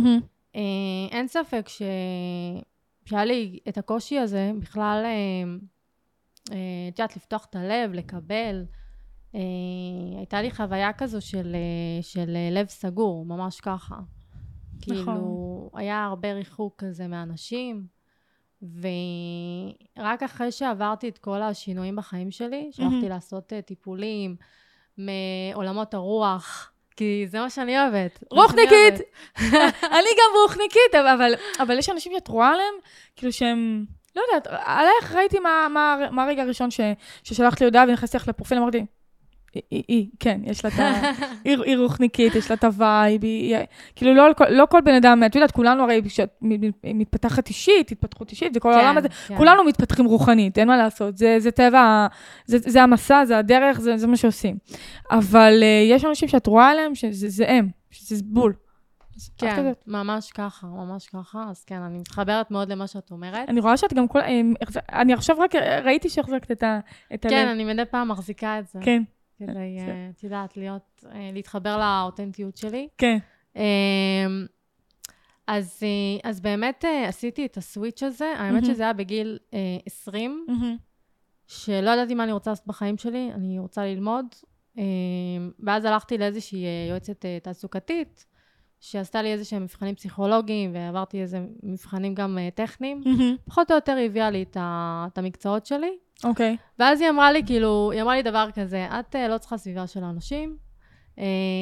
[0.53, 0.57] Uh,
[1.11, 1.81] אין ספק ש...
[3.05, 5.05] שהיה לי את הקושי הזה בכלל,
[6.43, 6.55] את uh, uh,
[6.87, 8.65] יודעת, לפתוח את הלב, לקבל.
[9.31, 9.37] Uh,
[10.17, 11.55] הייתה לי חוויה כזו של,
[12.01, 13.95] של לב סגור, ממש ככה.
[13.95, 15.15] נכון.
[15.15, 17.87] כאילו, היה הרבה ריחוק כזה מאנשים,
[18.61, 23.09] ורק אחרי שעברתי את כל השינויים בחיים שלי, שהלכתי mm-hmm.
[23.09, 24.35] לעשות טיפולים
[24.97, 28.23] מעולמות הרוח, כי זה מה שאני אוהבת.
[28.31, 28.93] רוחניקית!
[29.97, 32.73] אני גם רוחניקית, אבל, אבל יש אנשים שאת רואה עליהם,
[33.15, 33.85] כאילו שהם,
[34.15, 36.79] לא יודעת, עלייך ראיתי מה, מה, מה הרגע הראשון ש,
[37.23, 38.85] ששלחת לי הודעה ונכנסתי לך לפרופיל, אמרתי,
[39.53, 41.11] היא, היא, כן, יש לה את ה...
[41.43, 43.55] היא רוחניקית, יש לה את ה vibe, היא...
[43.95, 46.29] כאילו, לא, לא כל בן אדם, את יודעת, כולנו הרי, כשאת
[46.83, 49.37] מתפתחת אישית, התפתחות אישית, זה כל כן, העולם הזה, כן.
[49.37, 52.07] כולנו מתפתחים רוחנית, אין מה לעשות, זה, זה טבע,
[52.45, 54.57] זה, זה המסע, זה הדרך, זה, זה מה שעושים.
[55.11, 58.53] אבל uh, יש אנשים שאת רואה עליהם שזה זה הם, שזה בול.
[59.37, 63.49] כן, ממש ככה, ממש ככה, אז כן, אני מתחברת מאוד למה שאת אומרת.
[63.49, 64.19] אני רואה שאת גם כל...
[64.19, 64.41] אה,
[64.93, 66.81] אני עכשיו רק ראיתי שהחזקת את הלב.
[67.21, 68.79] כן, אני מדי פעם מחזיקה את זה.
[68.81, 69.03] כן.
[69.47, 72.87] כדי, אה, את יודעת, להיות, אה, להתחבר לאותנטיות שלי.
[72.97, 73.17] כן.
[73.55, 73.61] אמ,
[75.47, 79.39] אז, אה, אז באמת עשיתי את הסוויץ' הזה, האמת שזה היה בגיל
[79.85, 80.45] 20,
[81.47, 84.25] שלא ידעתי מה אני רוצה לעשות בחיים שלי, אני רוצה ללמוד.
[84.77, 88.25] אמ, ואז הלכתי לאיזושהי יועצת תעסוקתית,
[88.79, 93.01] שעשתה לי איזה שהם מבחנים פסיכולוגיים, ועברתי איזה מבחנים גם טכניים.
[93.45, 95.97] פחות או יותר הביאה לי את המקצועות שלי.
[96.23, 96.57] אוקיי.
[96.59, 96.79] Okay.
[96.79, 99.87] ואז היא אמרה לי, כאילו, היא אמרה לי דבר כזה, את uh, לא צריכה סביבה
[99.87, 100.55] של האנשים,
[101.15, 101.19] uh,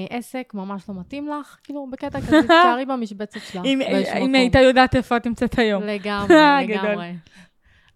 [0.09, 3.65] עסק ממש לא מתאים לך, כאילו, בקטע כזה, תשארי במשבצת שלך.
[3.65, 5.83] אם הייתה יודעת איפה את נמצאת היום.
[5.83, 6.35] לגמרי,
[6.67, 7.13] לגמרי.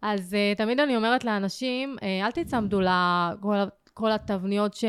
[0.02, 3.56] אז uh, תמיד אני אומרת לאנשים, uh, אל תצמדו לכל
[3.96, 4.86] כל התבניות ש...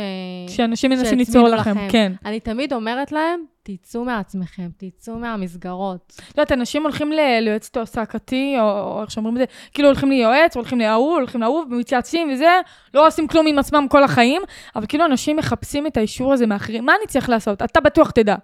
[0.48, 2.12] שאנשים מנסים ליצור לכם, לכם, כן.
[2.24, 6.12] אני תמיד אומרת להם, תצאו מעצמכם, תצאו מהמסגרות.
[6.16, 9.44] את יודעת, אנשים הולכים ליועץ תעסקתי, או, איך שאומרים את זה,
[9.74, 12.60] כאילו הולכים ליועץ, הולכים להוא, הולכים להוא, ומתייעצים וזה,
[12.94, 14.42] לא עושים כלום עם עצמם כל החיים,
[14.76, 16.86] אבל כאילו אנשים מחפשים את האישור הזה מאחרים.
[16.86, 17.62] מה אני צריך לעשות?
[17.62, 18.36] אתה בטוח תדע.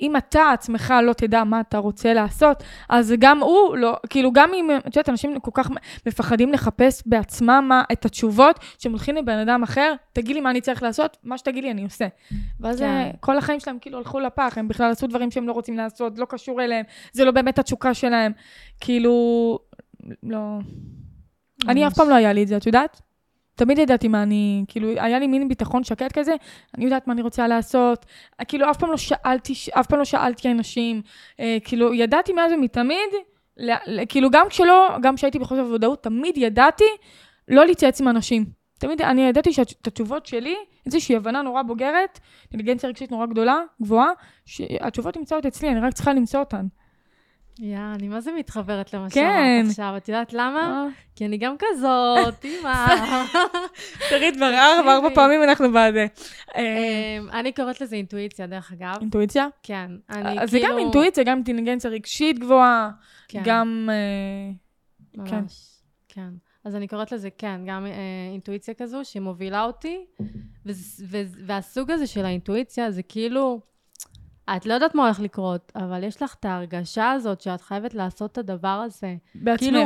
[0.00, 4.50] אם אתה עצמך לא תדע מה אתה רוצה לעשות, אז גם הוא לא, כאילו גם
[4.54, 5.70] אם, את יודעת, אנשים כל כך
[6.06, 10.60] מפחדים לחפש בעצמם מה, את התשובות, שהם הולכים לבן אדם אחר, תגיד לי מה אני
[10.60, 12.06] צריך לעשות, מה שתגיד לי אני עושה.
[12.60, 12.84] ואז כן.
[12.84, 16.18] אה, כל החיים שלהם כאילו הלכו לפח, הם בכלל עשו דברים שהם לא רוצים לעשות,
[16.18, 18.32] לא קשור אליהם, זה לא באמת התשוקה שלהם.
[18.80, 19.58] כאילו,
[20.22, 20.58] לא...
[21.64, 21.68] ממש.
[21.68, 23.00] אני אף פעם לא היה לי את זה, את יודעת?
[23.58, 26.34] תמיד ידעתי מה אני, כאילו, היה לי מין ביטחון שקט כזה,
[26.74, 28.06] אני יודעת מה אני רוצה לעשות.
[28.48, 31.02] כאילו, אף פעם לא שאלתי, אף פעם לא שאלתי אנשים.
[31.40, 33.10] אה, כאילו, ידעתי מאז ומתמיד,
[34.08, 36.84] כאילו, גם כשלא, גם כשהייתי בחוסר ודאות, תמיד ידעתי
[37.48, 38.44] לא להתייעץ עם אנשים.
[38.78, 40.56] תמיד, אני ידעתי שאת התשובות שלי,
[40.86, 42.18] איזושהי הבנה נורא בוגרת,
[42.52, 44.10] אינטליגנציה רגשית נורא גדולה, גבוהה,
[44.46, 46.66] שהתשובות נמצאות אצלי, אני רק צריכה למצוא אותן.
[47.60, 49.60] יא, אני מה זה מתחברת למה כן.
[49.62, 49.94] שאמרת עכשיו.
[49.96, 50.60] את יודעת למה?
[50.60, 50.86] אה.
[51.16, 52.86] כי אני גם כזאת, אימא.
[54.10, 56.06] תראי, כבר ארבע, ארבע פעמים אנחנו בזה.
[56.56, 58.96] אה, אמ, אני קוראת לזה אינטואיציה, דרך אגב.
[59.00, 59.46] אינטואיציה?
[59.62, 59.90] כן.
[60.08, 62.90] אז זה גם כאילו- אינטואיציה, גם אינטליגנציה רגשית גבוהה,
[63.28, 63.42] כן.
[63.44, 63.88] גם...
[63.92, 65.34] אה, כן.
[65.36, 66.28] ממש, כן.
[66.64, 67.86] אז אני קוראת לזה, כן, גם
[68.32, 70.04] אינטואיציה כזו שמובילה אותי,
[71.46, 73.60] והסוג הזה של האינטואיציה זה כאילו...
[74.56, 78.32] את לא יודעת מה הולך לקרות, אבל יש לך את ההרגשה הזאת שאת חייבת לעשות
[78.32, 79.16] את הדבר הזה.
[79.34, 79.68] בעצמך.
[79.68, 79.80] כאילו,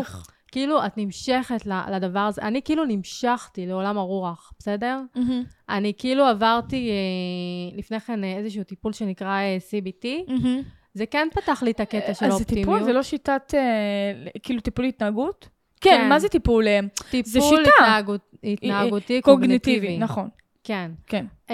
[0.52, 2.42] כאילו את נמשכת לדבר הזה.
[2.42, 5.00] אני כאילו נמשכתי לעולם הרוח, בסדר?
[5.16, 5.20] Mm-hmm.
[5.68, 10.30] אני כאילו עברתי אה, לפני כן אה, איזשהו טיפול שנקרא אה, CBT.
[10.30, 10.64] Mm-hmm.
[10.94, 12.32] זה כן פתח לי את הקטע של האופטימיות.
[12.32, 15.48] אז זה טיפול, זה לא שיטת, אה, כאילו טיפול התנהגות?
[15.80, 16.68] כן, כן, מה זה טיפול?
[16.68, 17.70] אה, טיפול זה שיטה.
[17.78, 19.76] התנהגות, התנהגותי, קוגניטיבי.
[19.76, 20.28] קוגניטיבי, נכון.
[20.64, 20.90] כן.
[21.06, 21.26] כן.
[21.48, 21.52] Uh,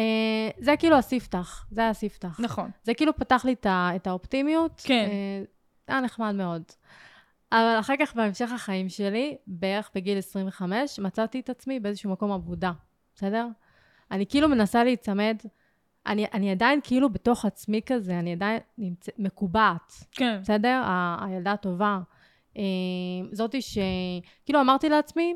[0.59, 2.41] זה כאילו הספתח, זה היה הספתח.
[2.41, 2.71] נכון.
[2.83, 4.83] זה כאילו פתח לי את האופטימיות.
[4.85, 5.09] כן.
[5.09, 6.63] Uh, היה נחמד מאוד.
[7.53, 12.73] אבל אחר כך, בהמשך החיים שלי, בערך בגיל 25, מצאתי את עצמי באיזשהו מקום עבודה,
[13.15, 13.47] בסדר?
[14.11, 15.37] אני כאילו מנסה להיצמד,
[16.07, 19.93] אני, אני עדיין כאילו בתוך עצמי כזה, אני עדיין נמצא, מקובעת.
[20.11, 20.39] כן.
[20.43, 20.83] בסדר?
[20.85, 22.01] ה, הילדה הטובה.
[22.55, 22.59] Uh,
[23.33, 25.35] זאתי שכאילו אמרתי לעצמי,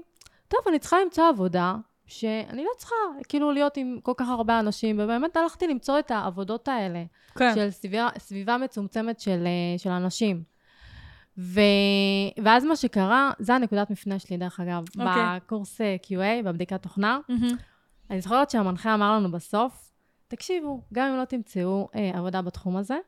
[0.48, 2.94] טוב, אני צריכה למצוא עבודה, שאני לא צריכה
[3.28, 7.04] כאילו להיות עם כל כך הרבה אנשים, ובאמת הלכתי למצוא את העבודות האלה,
[7.38, 7.54] כן.
[7.54, 10.52] של סביבה, סביבה מצומצמת של, אה, של אנשים.
[11.38, 11.60] ו...
[12.44, 15.00] ואז מה שקרה, זה הנקודת מפנה שלי, דרך אגב, okay.
[15.00, 15.22] אוקיי.
[15.36, 17.18] בקורס אה, QA, בבדיקת תוכנה.
[17.30, 17.54] Mm-hmm.
[18.10, 19.92] אני זוכרת שהמנחה אמר לנו בסוף,
[20.28, 22.98] תקשיבו, גם אם לא תמצאו אה, עבודה בתחום הזה,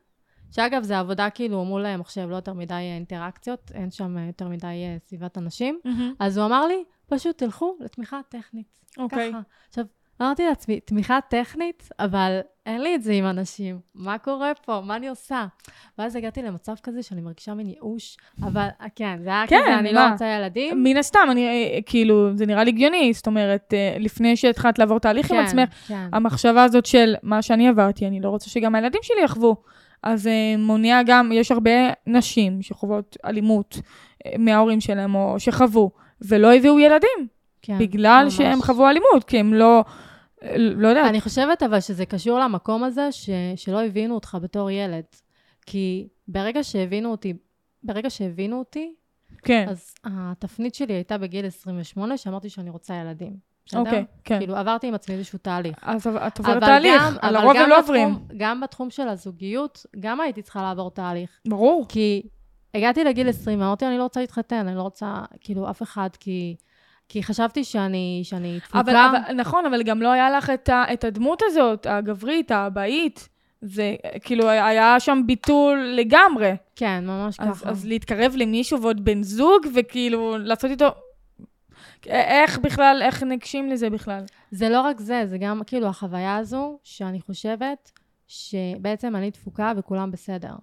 [0.51, 4.75] שאגב, זה עבודה כאילו מול אה, מחשב, לא יותר מדי אינטראקציות, אין שם יותר מדי
[5.05, 5.79] סביבת אנשים.
[6.19, 8.79] אז הוא אמר לי, פשוט תלכו לתמיכה טכנית.
[8.97, 9.29] אוקיי.
[9.29, 9.41] ככה.
[9.67, 9.85] עכשיו,
[10.21, 13.79] אמרתי לעצמי, תמיכה טכנית, אבל אין לי את זה עם אנשים.
[13.95, 14.81] מה קורה פה?
[14.85, 15.45] מה אני עושה?
[15.97, 19.93] ואז הגעתי למצב כזה שאני מרגישה מין ייאוש, אבל כן, זה היה כן, כזה, אני
[19.93, 20.05] מה?
[20.05, 20.83] לא רוצה ילדים.
[20.83, 24.99] מן הסתם, אני, אה, כאילו, זה נראה לי הגיוני, זאת אומרת, אה, לפני שהתחלת לעבור
[24.99, 26.07] תהליך עם עצמך, כן.
[26.13, 29.55] המחשבה הזאת של מה שאני עברתי, אני לא רוצה שגם הילדים שלי יחוו.
[30.03, 31.71] אז אה, מונע גם, יש הרבה
[32.07, 33.79] נשים שחוות אלימות
[34.25, 35.91] אה, מההורים שלהם, או שחוו,
[36.27, 37.27] ולא הביאו ילדים,
[37.61, 38.37] כן, בגלל ממש.
[38.37, 39.83] שהם חוו אלימות, כי הם לא,
[40.57, 45.03] לא יודעת, אני חושבת אבל שזה קשור למקום הזה ש, שלא הבינו אותך בתור ילד.
[45.65, 47.33] כי ברגע שהבינו אותי,
[47.83, 48.93] ברגע שהבינו אותי,
[49.43, 53.33] כן, אז התפנית שלי הייתה בגיל 28, שאמרתי שאני רוצה ילדים.
[53.65, 53.79] בסדר?
[53.79, 54.39] אוקיי, כן.
[54.39, 55.77] כאילו, עברתי עם עצמי איזשהו תהליך.
[55.81, 58.15] אז את עוברת תהליך, גם- על הרוב הם לא עוברים.
[58.37, 61.29] גם בתחום של הזוגיות, גם הייתי צריכה לעבור תהליך.
[61.47, 61.85] ברור.
[61.89, 62.21] כי
[62.75, 66.55] הגעתי לגיל 20, אמרתי, אני לא רוצה להתחתן, אני לא רוצה, כאילו, אף אחד, כי,
[67.09, 68.79] כי חשבתי שאני, שאני דפוקה.
[68.79, 73.29] אבל, אבל, נכון, אבל גם לא היה לך את, ה, את הדמות הזאת, הגברית, האבאית.
[73.61, 76.51] זה כאילו היה שם ביטול לגמרי.
[76.75, 77.69] כן, ממש אז, ככה.
[77.69, 80.87] אז להתקרב למישהו ועוד בן זוג, וכאילו לעשות איתו...
[82.07, 84.23] איך בכלל, איך ניגשים לזה בכלל?
[84.51, 87.91] זה לא רק זה, זה גם כאילו החוויה הזו, שאני חושבת
[88.27, 90.53] שבעצם אני דפוקה וכולם בסדר.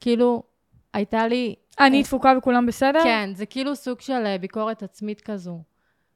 [0.00, 0.42] כאילו,
[0.96, 1.54] הייתה לי...
[1.80, 3.00] אני דפוקה וכולם בסדר?
[3.02, 5.62] כן, זה כאילו סוג של אה, ביקורת עצמית כזו.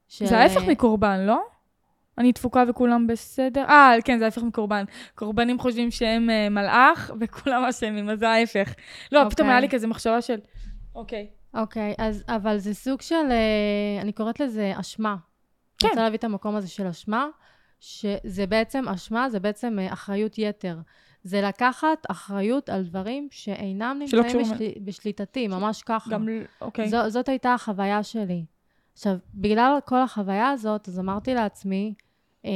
[0.08, 1.42] של, זה ההפך אה, מקורבן, לא?
[2.18, 3.64] אני דפוקה וכולם בסדר?
[3.68, 4.84] אה, כן, זה ההפך מקורבן.
[5.14, 8.74] קורבנים חושבים שהם אה, מלאך, וכולם אשמים, אז זה ההפך.
[9.12, 9.50] לא, פתאום אוקיי.
[9.50, 10.38] היה לי כזה מחשבה של...
[10.94, 11.30] אוקיי.
[11.54, 15.16] אוקיי, אז, אבל זה סוג של, אה, אני קוראת לזה אשמה.
[15.78, 15.86] כן.
[15.86, 17.26] אני רוצה להביא את המקום הזה של אשמה,
[17.80, 20.76] שזה בעצם, אשמה זה בעצם אה, אחריות יתר.
[21.22, 24.80] זה לקחת אחריות על דברים שאינם נמצאים בשל...
[24.84, 26.10] בשליטתי, ממש ככה.
[26.10, 26.28] גם...
[26.60, 26.88] אוקיי.
[26.88, 28.44] זו, זאת הייתה החוויה שלי.
[28.92, 31.94] עכשיו, בגלל כל החוויה הזאת, אז אמרתי לעצמי
[32.44, 32.50] אה,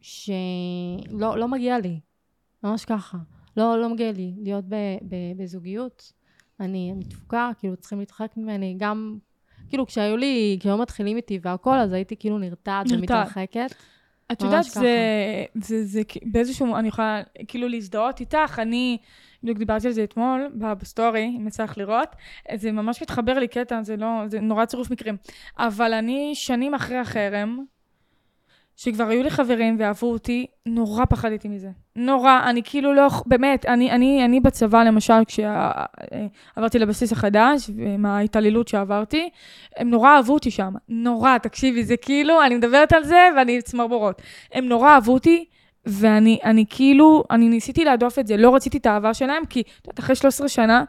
[0.00, 2.00] שלא לא מגיע לי,
[2.62, 3.18] ממש ככה.
[3.56, 4.74] לא, לא מגיע לי להיות ב,
[5.08, 6.12] ב, בזוגיות.
[6.60, 8.74] אני, דפוקה, כאילו צריכים להתרחק ממני.
[8.78, 9.18] גם,
[9.68, 12.98] כאילו כשהיו לי, כשהיו מתחילים איתי והכל, אז הייתי כאילו נרתעת נרתעת.
[12.98, 13.74] ומתרחקת.
[14.32, 14.64] את יודעת.
[14.64, 18.98] זה, זה, זה, כ- באיזשהו, אני יכולה כאילו להזדהות איתך, אני,
[19.42, 22.16] בדיוק דיברתי על זה אתמול, בסטורי, אם יצא לך לראות,
[22.54, 25.16] זה ממש מתחבר לי קטע, זה לא, זה נורא צירוף מקרים.
[25.58, 27.64] אבל אני, שנים אחרי החרם,
[28.76, 31.68] שכבר היו לי חברים ואהבו אותי, נורא פחדתי מזה.
[31.96, 38.68] נורא, אני כאילו לא, באמת, אני, אני, אני בצבא, למשל, כשעברתי לבסיס החדש, עם ההתעללות
[38.68, 39.30] שעברתי,
[39.76, 40.72] הם נורא אהבו אותי שם.
[40.88, 44.22] נורא, תקשיבי, זה כאילו, אני מדברת על זה ואני צמרמורות.
[44.52, 45.44] הם נורא אהבו אותי,
[45.86, 49.86] ואני אני כאילו, אני ניסיתי להדוף את זה, לא רציתי את האהבה שלהם, כי את
[49.86, 50.84] יודעת, אחרי 13 שנה,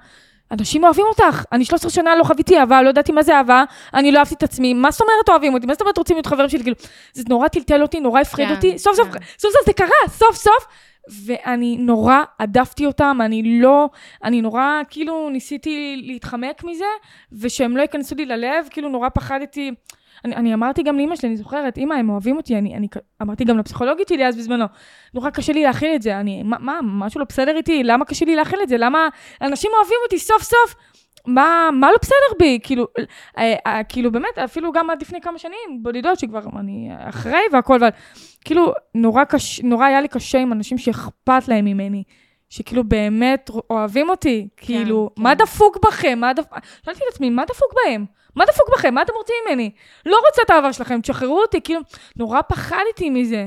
[0.52, 1.43] אנשים אוהבים אותך.
[1.52, 4.43] אני 13 שנה לא חוויתי אהבה, לא ידעתי מה זה אהבה, אני לא אהבתי את
[4.43, 5.66] עצמי, מה זאת אומרת אוהבים אותי?
[5.66, 6.60] מה זאת אומרת רוצים להיות חברים שלי?
[6.60, 6.76] כאילו,
[7.14, 8.80] זה נורא טלטל אותי, נורא הפחיד כן, אותי.
[8.80, 9.20] סוף סוף, כן.
[9.39, 10.68] סוף סוף זה קרה, סוף סוף.
[11.26, 13.89] ואני נורא הדפתי אותם, אני לא,
[14.24, 16.86] אני נורא כאילו ניסיתי להתחמק מזה,
[17.32, 19.72] ושהם לא ייכנסו לי ללב, כאילו נורא פחדתי.
[20.28, 22.88] אני, אני אמרתי גם לאמא שלי, אני זוכרת, אמא, הם אוהבים אותי, אני, אני
[23.22, 24.66] אמרתי גם לפסיכולוגית שלי אז בזמנו,
[25.14, 27.84] נורא קשה לי להכיל את זה, אני, מה, מה, משהו לא בסדר איתי?
[27.84, 28.78] למה קשה לי להכיל את זה?
[28.78, 29.08] למה
[29.42, 30.76] אנשים אוהבים אותי סוף סוף?
[31.26, 32.60] מה, מה לא בסדר בי?
[32.64, 32.88] כאילו,
[33.38, 37.76] אה, אה, כאילו באמת, אפילו גם עד לפני כמה שנים, בודדות, שכבר אני אחרי והכל,
[37.76, 37.90] אבל
[38.46, 42.04] כאילו, נורא, קש, נורא היה לי קשה עם אנשים שאכפת להם ממני.
[42.50, 45.24] שכאילו באמת אוהבים אותי, כאילו, כן.
[45.24, 46.20] מה דפוק בכם?
[46.22, 46.54] מה דפוק...
[46.86, 48.06] שאלתי את עצמי, מה דפוק בהם?
[48.36, 48.94] מה דפוק בכם?
[48.94, 49.72] מה אתם רוצים ממני?
[50.06, 51.82] לא רוצה את האהבה שלכם, תשחררו אותי, כאילו,
[52.16, 53.46] נורא פחדתי מזה.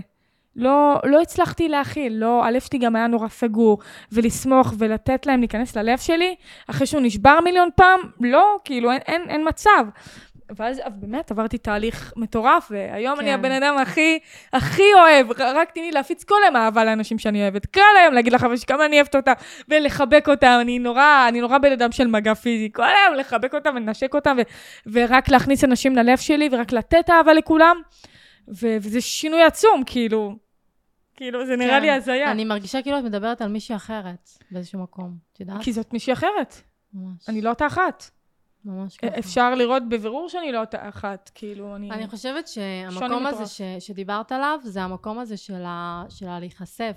[0.57, 3.79] לא, לא הצלחתי להכיל, לא, הלב שלי גם היה נורא סגור,
[4.13, 6.35] ולסמוך ולתת להם להיכנס ללב שלי,
[6.71, 9.85] אחרי שהוא נשבר מיליון פעם, לא, כאילו, אין, אין, אין מצב.
[10.57, 13.23] ואז אז באמת עברתי תהליך מטורף, והיום כן.
[13.23, 14.19] אני הבן אדם הכי,
[14.53, 17.67] הכי אוהב, רק תני לי להפיץ כל היום אהבה לאנשים שאני אוהבת.
[17.67, 19.33] כל היום להגיד שלי כמה אני אוהבת אותם,
[19.69, 22.73] ולחבק אותם, אני נורא, אני נורא בן אדם של מגע פיזי.
[22.73, 24.43] כל היום לחבק אותם ולנשק אותם, ו,
[24.93, 27.77] ורק להכניס אנשים ללב שלי, ורק לתת אהבה לכולם.
[28.49, 30.37] ו- וזה שינוי עצום, כאילו.
[31.17, 31.83] כאילו, זה נראה כן.
[31.83, 32.31] לי הזיה.
[32.31, 35.63] אני מרגישה כאילו את מדברת על מישהי אחרת באיזשהו מקום, את יודעת?
[35.63, 36.55] כי זאת מישהי אחרת.
[36.95, 37.29] ממש.
[37.29, 38.11] אני לא אותה אחת.
[38.65, 39.19] ממש ככה.
[39.19, 41.91] אפשר לראות בבירור שאני לא אותה אחת, כאילו, אני...
[41.91, 43.47] אני חושבת שהמקום הזה.
[43.47, 46.97] ש, שדיברת עליו, זה המקום הזה של, ה, של הלהיחשף,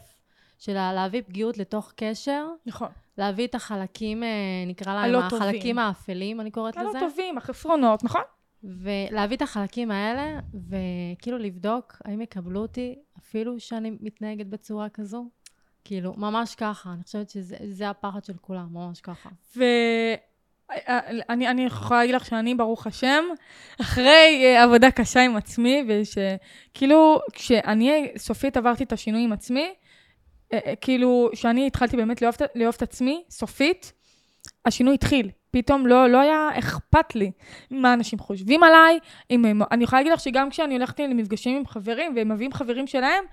[0.60, 2.88] של ה- להביא פגיעות לתוך קשר, נכון.
[3.18, 4.30] להביא את החלקים, אה,
[4.68, 5.80] נקרא להם, הלא החלקים טובים.
[5.80, 8.22] האפלים, אני קוראת הלא לזה, טובים, החסרונות, נכון?
[8.64, 10.40] ולהביא את החלקים האלה,
[10.70, 15.30] וכאילו לבדוק האם יקבלו אותי, אפילו שאני מתנהגת בצורה כזו.
[15.86, 16.94] כאילו, ממש ככה.
[16.94, 19.30] אני חושבת שזה זה הפחד של כולם, ממש ככה.
[19.56, 20.18] ואני
[21.30, 23.24] אני יכולה להגיד לך שאני, ברוך השם,
[23.82, 29.74] אחרי אה, עבודה קשה עם עצמי, ושכאילו, כשאני סופית עברתי את השינוי עם עצמי,
[30.54, 33.94] אה, אה, כאילו, כשאני התחלתי באמת לאהוב, לאהוב את עצמי, סופית,
[34.66, 35.30] השינוי התחיל.
[35.52, 37.32] פתאום לא, לא היה אכפת לי
[37.72, 39.00] מה אנשים חושבים עליי.
[39.32, 42.88] אם הם, אני יכולה להגיד לך שגם כשאני הולכת למפגשים עם חברים, והם מביאים חברים
[42.88, 43.24] שלהם,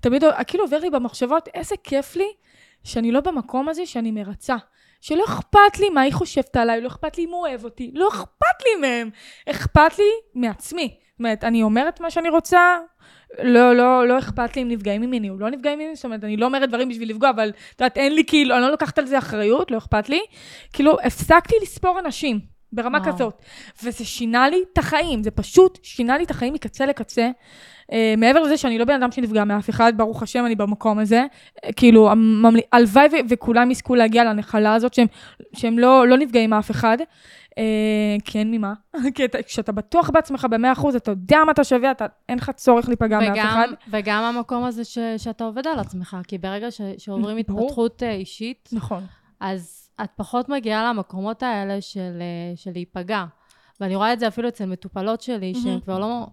[0.00, 2.28] תמיד כאילו עובר לי במחשבות, איזה כיף לי
[2.84, 4.56] שאני לא במקום הזה שאני מרצה.
[5.04, 8.08] שלא אכפת לי מה היא חושבת עליי, לא אכפת לי אם הוא אוהב אותי, לא
[8.08, 9.10] אכפת לי מהם.
[9.50, 10.94] אכפת לי מעצמי.
[11.10, 12.78] זאת אומרת, אני אומרת מה שאני רוצה,
[13.42, 16.36] לא, לא, לא אכפת לי אם נפגעים ממני או לא נפגעים ממני, זאת אומרת, אני
[16.36, 19.06] לא אומרת דברים בשביל לפגוע, אבל את יודעת, אין לי כאילו, אני לא לוקחת על
[19.06, 20.20] זה אחריות, לא אכפת לי.
[20.72, 23.12] כאילו, הפסקתי לספור אנשים ברמה וואו.
[23.12, 23.42] כזאת,
[23.82, 27.30] וזה שינה לי את החיים, זה פשוט שינה לי את החיים מקצה לקצה.
[27.90, 31.24] Uh, מעבר לזה שאני לא בן אדם שנפגע מאף אחד, ברוך השם, אני במקום הזה.
[31.66, 32.10] Uh, כאילו.
[32.72, 35.06] הלוואי ו- וכולם יזכו להגיע לנחלה הזאת, שהם,
[35.52, 36.98] שהם לא, לא נפגעים מאף אחד.
[37.50, 37.56] Uh,
[38.24, 38.72] כי אין ממה.
[39.14, 42.50] כי אתה- כשאתה בטוח בעצמך במאה אחוז, אתה יודע מה אתה שווה, אתה, אין לך
[42.50, 43.68] צורך להיפגע מאף וגם, אחד.
[43.90, 47.60] וגם המקום הזה ש, שאתה עובד על עצמך, כי ברגע ש, שעוברים ברור.
[47.64, 49.04] התפתחות אה, אישית, נכון.
[49.40, 53.24] אז את פחות מגיעה למקומות האלה של, אה, של להיפגע.
[53.80, 55.80] ואני רואה את זה אפילו אצל מטופלות שלי, שהן מהמם.
[55.80, 56.26] כבר לא...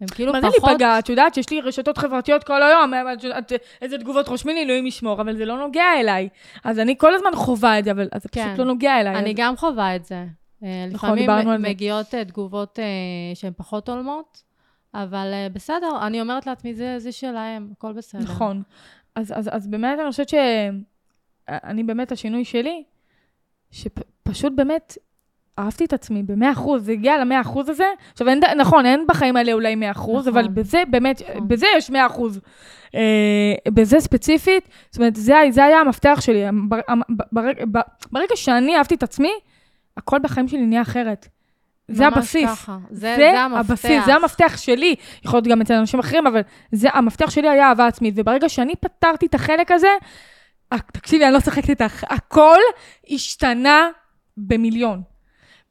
[0.00, 0.68] הן כאילו מה זה פחות...
[0.68, 0.98] להיפגע?
[0.98, 3.52] את יודעת שיש לי רשתות חברתיות כל היום, את יודעת,
[3.82, 6.28] איזה תגובות רושמים לי, אלוהים ישמור, אבל זה לא נוגע אליי.
[6.64, 8.46] אז אני כל הזמן חווה את זה, אבל זה כן.
[8.46, 9.16] פשוט לא נוגע אליי.
[9.16, 10.24] אני אז- גם חווה את זה.
[10.64, 11.68] אה, נכון, לפעמים דיברנו על זה.
[11.68, 12.84] מגיעות אה, תגובות אה,
[13.34, 14.42] שהן פחות הולמות,
[14.94, 18.22] אבל אה, בסדר, אני אומרת לעצמי, זה, זה שלהם, הכל בסדר.
[18.22, 18.62] נכון.
[19.14, 20.34] אז, אז, אז באמת אני חושבת ש...
[21.48, 22.84] אני באמת, השינוי שלי,
[23.70, 24.98] שפשוט באמת
[25.58, 27.84] אהבתי את עצמי במאה אחוז, זה הגיע למאה אחוז הזה.
[28.12, 30.38] עכשיו, אין, נכון, אין בחיים האלה אולי מאה אחוז, נכון.
[30.38, 31.48] אבל בזה באמת, נכון.
[31.48, 32.40] בזה יש מאה אחוז.
[32.94, 33.00] אה,
[33.68, 36.44] בזה ספציפית, זאת אומרת, זה, זה היה המפתח שלי.
[36.68, 36.80] בר,
[37.32, 37.64] ברגע,
[38.12, 39.32] ברגע שאני אהבתי את עצמי,
[39.96, 41.28] הכל בחיים שלי נהיה אחרת.
[41.88, 42.50] זה ממש הבסיס.
[42.50, 42.78] ככה.
[42.90, 43.70] זה, זה, זה המפתח.
[43.70, 44.94] הבסיס, זה המפתח שלי.
[45.24, 46.40] יכול להיות גם אצל אנשים אחרים, אבל
[46.72, 48.14] זה, המפתח שלי היה אהבה עצמית.
[48.16, 49.88] וברגע שאני פתרתי את החלק הזה,
[50.92, 52.58] תקשיבי, אני לא צוחקת איתך, הכל
[53.10, 53.88] השתנה
[54.36, 55.02] במיליון.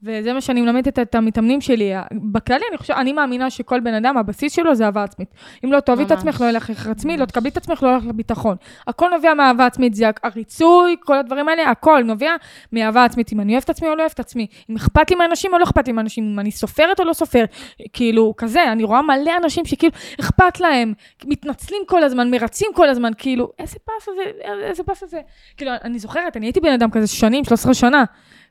[0.04, 1.94] וזה מה שאני מלמדת את, המתאמנים שלי.
[2.32, 5.30] בכללי, אני חושבת, אני מאמינה שכל בן אדם, הבסיס שלו זה אהבה עצמית.
[5.66, 6.12] אם לא תאהבי את.
[6.12, 7.26] עצמך, לא ילך לך עצמי, לא.
[7.26, 8.56] תקבלי את עצמך, לא ילך לך ביטחון.
[8.88, 12.36] הכל נובע מאהבה עצמית, זה הריצוי, כל הדברים האלה, הכל נובע
[12.74, 13.34] מאהבה עצמית.
[13.34, 14.48] אם אני אוהבת עצמי או לא אוהבת עצמי.
[14.70, 17.46] אם אכפת לי מאנשים או לא אכפת לי מאנשים, אם אני סופרת או לא סופר.
[17.94, 20.94] כאילו, כזה, אני רואה מלא אנשים שכאילו אכפת להם,
[21.26, 24.22] מתנצלים כל הזמן, מרצים כל הזמן, כאילו, איזה פס הזה,
[24.64, 25.20] איזה פס הזה.
[25.58, 28.04] כאילו, אני זוכרת, אני הייתי בן אדם כזה שנים, 13 שנה,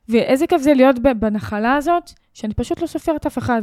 [0.09, 3.61] ואיזה כיף זה להיות בנחלה הזאת, שאני פשוט לא סופרת אף אחד.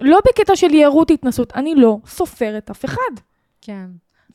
[0.00, 3.20] לא בקטע של יהירות התנסות, אני לא סופרת אף אחד.
[3.60, 3.86] כן.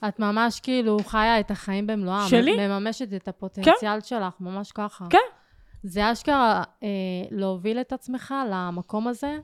[0.07, 2.27] את ממש כאילו חיה את החיים במלואם.
[2.27, 2.67] שלי?
[2.67, 5.05] מממשת את הפוטנציאל שלך, ממש ככה.
[5.09, 5.17] כן.
[5.83, 6.87] זה אשכרה אה,
[7.31, 9.37] להוביל את עצמך למקום הזה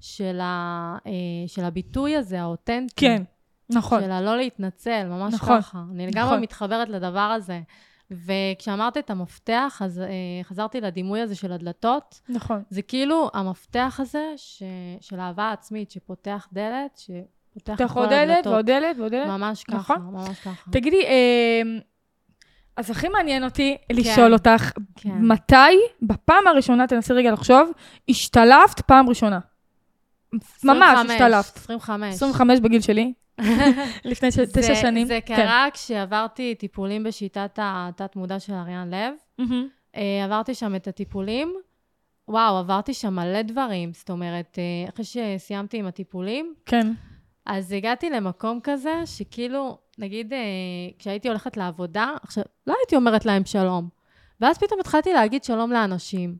[0.00, 1.12] של, ה, אה,
[1.46, 2.94] של הביטוי הזה, האותנטי.
[2.96, 3.22] כן,
[3.70, 4.02] נכון.
[4.02, 5.60] של הלא להתנצל, ממש נכון.
[5.60, 5.82] ככה.
[5.92, 6.40] אני לגמרי נכון.
[6.40, 7.60] מתחברת לדבר הזה.
[8.10, 10.06] וכשאמרת את המפתח, אז אה,
[10.42, 12.20] חזרתי לדימוי הזה של הדלתות.
[12.28, 12.62] נכון.
[12.70, 14.62] זה כאילו המפתח הזה ש...
[15.00, 18.46] של אהבה עצמית, שפותח דלת, שפותח כל עוד דלת.
[18.46, 19.26] ועוד דלת ועוד דלת.
[19.26, 19.96] ממש ככה, נכון.
[19.98, 20.70] ממש ככה.
[20.70, 21.62] תגידי, אה,
[22.76, 25.18] אז הכי מעניין אותי לשאול אותך, כן.
[25.18, 25.54] מתי,
[26.02, 27.70] בפעם הראשונה, תנסי רגע לחשוב,
[28.08, 29.38] השתלבת פעם ראשונה?
[30.64, 31.56] ממש 25, השתלבת.
[31.56, 32.14] 25.
[32.14, 33.12] 25 בגיל שלי,
[34.04, 35.06] לפני ש- זה- תשע שנים.
[35.06, 35.36] זה כן.
[35.36, 39.14] קרה כשעברתי טיפולים בשיטת התת-מודע של אריאן לב.
[39.96, 41.54] אה, עברתי שם את הטיפולים.
[42.28, 43.92] וואו, עברתי שם מלא דברים.
[43.92, 46.92] זאת אומרת, אה, אחרי שסיימתי עם הטיפולים, כן.
[47.46, 50.38] אז הגעתי למקום כזה, שכאילו, נגיד, אה,
[50.98, 53.88] כשהייתי הולכת לעבודה, עכשיו, לא הייתי אומרת להם שלום.
[54.40, 56.36] ואז פתאום התחלתי להגיד שלום לאנשים.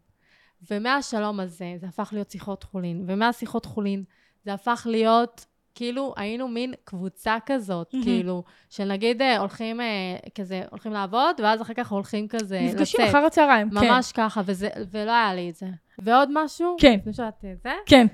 [0.71, 3.05] ומהשלום הזה, זה הפך להיות שיחות חולין.
[3.07, 4.05] ומהשיחות חולין,
[4.45, 8.05] זה הפך להיות, כאילו, היינו מין קבוצה כזאת, מהמם.
[8.05, 12.75] כאילו, של נגיד אה, הולכים אה, כזה, הולכים לעבוד, ואז אחר כך הולכים כזה לצאת.
[12.75, 13.77] נפגשים אחר הצהריים, כן.
[13.77, 15.67] ממש ככה, וזה, ולא היה לי את זה.
[15.99, 16.77] ועוד משהו?
[16.81, 16.99] כן.
[17.01, 17.73] לפני שאת אה, זה?
[17.87, 18.07] כן.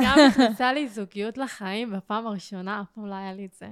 [0.00, 3.68] גם נכנסה לי זוגיות לחיים בפעם הראשונה, אף פעם לא היה לי את זה.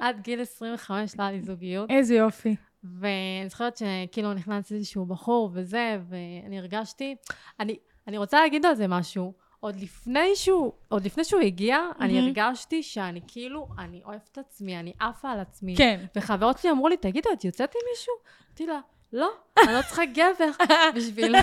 [0.00, 1.90] עד גיל 25 לא היה לי זוגיות.
[1.90, 2.56] איזה יופי.
[2.84, 7.16] ואני זוכרת שכאילו נכנס איזשהו בחור וזה, ואני הרגשתי...
[7.60, 7.76] אני,
[8.08, 9.32] אני רוצה להגיד על זה משהו.
[9.60, 12.26] עוד לפני שהוא, עוד לפני שהוא הגיע, אני מהמם.
[12.26, 15.76] הרגשתי שאני כאילו, אני אוהבת את עצמי, אני עפה על עצמי.
[15.76, 16.04] כן.
[16.16, 18.12] וחברות שלי אמרו לי, תגידו, את יוצאת עם מישהו?
[18.48, 18.80] אמרתי לה,
[19.12, 19.30] לא,
[19.64, 20.50] אני לא צריכה גבר
[20.96, 21.34] בשביל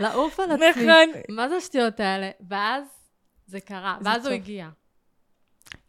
[0.00, 0.70] לעוף על עצמי.
[0.70, 1.20] נכון.
[1.28, 2.30] מה זה השטויות האלה?
[2.48, 2.84] ואז
[3.46, 4.34] זה קרה, ואז הוא.
[4.34, 4.68] הגיע.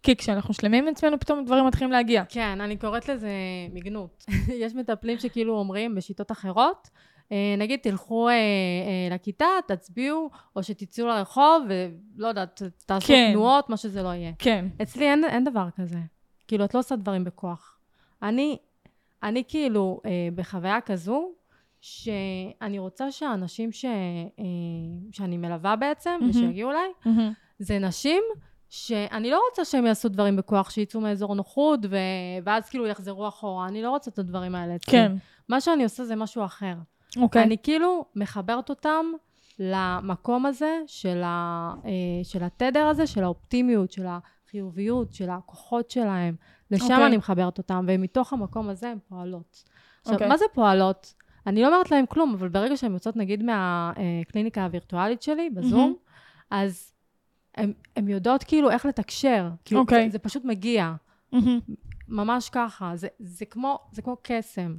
[0.03, 2.23] כי כשאנחנו שלמים עם עצמנו, פתאום דברים מתחילים להגיע.
[2.29, 3.29] כן, אני קוראת לזה
[3.73, 4.25] מיגנות.
[4.63, 6.89] יש מטפלים שכאילו אומרים בשיטות אחרות,
[7.31, 13.29] אה, נגיד תלכו אה, אה, לכיתה, תצביעו, או שתצאו לרחוב, ולא יודעת, תעשו כן.
[13.31, 14.31] תנועות, מה שזה לא יהיה.
[14.39, 14.65] כן.
[14.81, 15.99] אצלי אין, אין דבר כזה.
[16.47, 17.79] כאילו, את לא עושה דברים בכוח.
[18.23, 18.57] אני,
[19.23, 21.31] אני כאילו אה, בחוויה כזו,
[21.81, 24.43] שאני רוצה שהאנשים ש, אה,
[25.11, 26.29] שאני מלווה בעצם, מהמם.
[26.29, 27.33] ושיגיעו אליי, מהמם.
[27.59, 28.23] זה נשים
[28.69, 31.97] שאני לא רוצה שהם יעשו דברים בכוח, שיצאו מאזור נוחות, ו...
[32.43, 33.67] ואז כאילו יחזרו אחורה.
[33.67, 34.91] אני לא רוצה את הדברים האלה אצלי.
[34.91, 35.15] כן.
[35.49, 36.73] מה שאני עושה זה משהו אחר.
[37.17, 37.43] אוקיי.
[37.43, 39.05] אני כאילו מחברת אותם
[39.59, 46.35] למקום הזה של, ה, אה, של התדר הזה, של האופטימיות, של החיוביות, של הכוחות שלהם.
[46.71, 47.05] לשם אוקיי.
[47.05, 49.63] אני מחברת אותם, ומתוך המקום הזה הן פועלות.
[50.01, 50.27] עכשיו, אוקיי.
[50.27, 51.13] מה זה פועלות?
[51.47, 55.93] אני לא אומרת להם כלום, אבל ברגע שהן יוצאות נגיד מהקליניקה הווירטואלית שלי, בזום, מהמם.
[56.51, 56.93] אז
[57.57, 59.49] הן יודעות כאילו איך לתקשר.
[59.65, 60.05] כאילו, אוקיי.
[60.05, 60.93] זה, זה פשוט מגיע,
[61.31, 61.59] מהמם.
[62.07, 62.91] ממש ככה.
[62.95, 64.75] זה, זה, כמו, זה כמו קסם.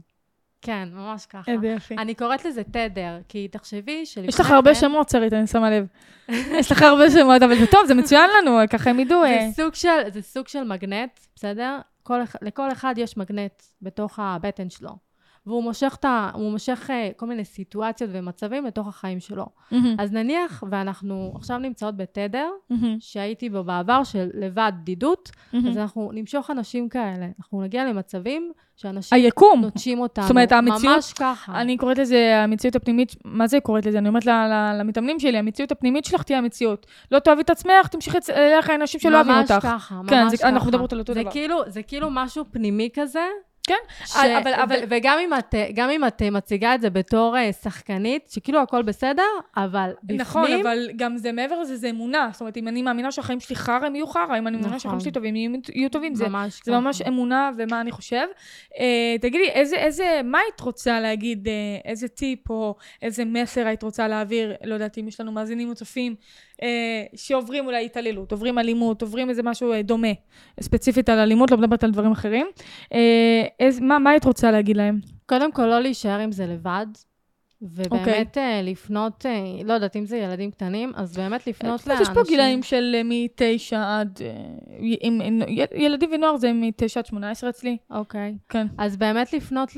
[0.63, 1.53] כן, ממש ככה.
[1.53, 1.95] איזה יופי.
[1.99, 5.87] אני קוראת לזה תדר, כי תחשבי שלפני יש לך הרבה שמות, שרית, אני שמה לב.
[6.59, 9.25] יש לך הרבה שמות, אבל זה טוב, זה מצוין לנו, ככה הם ידעו.
[9.25, 11.79] אה, זה סוג של, זה סוג של מגנט, בסדר?
[12.03, 15.10] כל, לכל אחד יש מגנט בתוך הבטן שלו.
[15.47, 19.47] והוא מושך, ה, הוא מושך אה, כל מיני סיטואציות ומצבים לתוך החיים שלו.
[19.71, 19.97] מהמם.
[19.99, 22.97] אז נניח, ואנחנו עכשיו נמצאות בתדר, מהמם.
[23.01, 25.69] שהייתי בו בעבר של לבד בדידות, מהמם.
[25.69, 27.27] אז אנחנו נמשוך אנשים כאלה.
[27.39, 29.61] אנחנו נגיע למצבים שאנשים היקום.
[29.61, 30.23] נוטשים אותנו.
[30.25, 31.61] זאת אומרת, המציאות- ממש ככה.
[31.61, 33.99] אני קוראת לזה המציאות הפנימית, מה זה קוראת לזה?
[33.99, 36.87] אני אומרת ל- ל- למתאמנים שלי, המציאות הפנימית שלך תהיה המציאות.
[37.11, 39.51] לא תאהבי את עצמך, תמשיכי אליך אנשים שלא אוהבים אותך.
[39.53, 40.37] ממש ככה, ממש כן, ככה.
[40.37, 41.31] זה- אנחנו מדברות על אותו זה דבר.
[41.31, 43.25] כאילו, זה כאילו משהו פנימי כזה.
[43.71, 44.17] כן, ש...
[44.17, 48.29] אבל- אבל- ו- וגם אם, את, גם אם את מציגה את זה בתור אה, שחקנית,
[48.31, 49.23] שכאילו הכל בסדר,
[49.57, 50.21] אבל בפנים...
[50.21, 52.29] נכון, אבל גם זה מעבר לזה, זה אמונה.
[52.33, 54.25] זאת אומרת, אם אני מאמינה שהחיים שלי חרא, הם יהיו חרא.
[54.25, 54.79] אם אני מאמינה נכון.
[54.79, 56.15] שהחיים שלי טובים, יהיו- יהיו טובים.
[56.15, 56.73] זה ממש זה.
[56.73, 58.27] ממש אמונה ומה אני חושב.
[58.79, 61.53] אה, תגידי, איזה, איזה, מה היית רוצה להגיד, אה,
[61.85, 65.75] איזה טיפ או איזה מסר היית רוצה להעביר, לא יודעת אם יש לנו מאזינים או
[65.75, 66.15] צופים,
[67.15, 70.13] שעוברים אולי התעללות, עוברים אלימות, עוברים איזה משהו אה, דומה,
[70.61, 72.47] ספציפית על אלימות, לא מדברת על דברים אחרים.
[72.95, 75.01] אה, איז, מה, מה היית רוצה להגיד להם?
[75.27, 76.87] קודם כל, לא להישאר עם זה לבד.
[77.63, 82.03] ובאמת אה, לפנות, אה, לא יודעת, אם זה ילדים קטנים, אז באמת לפנות לאנשים...
[82.03, 84.19] יש פה גילאים של אה, מתשע עד...
[85.01, 85.21] עם,
[85.75, 87.77] ילדים ונוער זה מתשע עד שמונה עשרה אצלי.
[87.91, 88.35] אוקיי.
[88.49, 88.67] כן.
[88.79, 89.73] אז באמת לפנות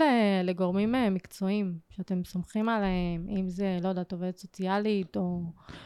[0.45, 5.41] לגורמים מקצועיים, שאתם סומכים עליהם, אם זה, לא יודעת, עובדת סוציאלית, או...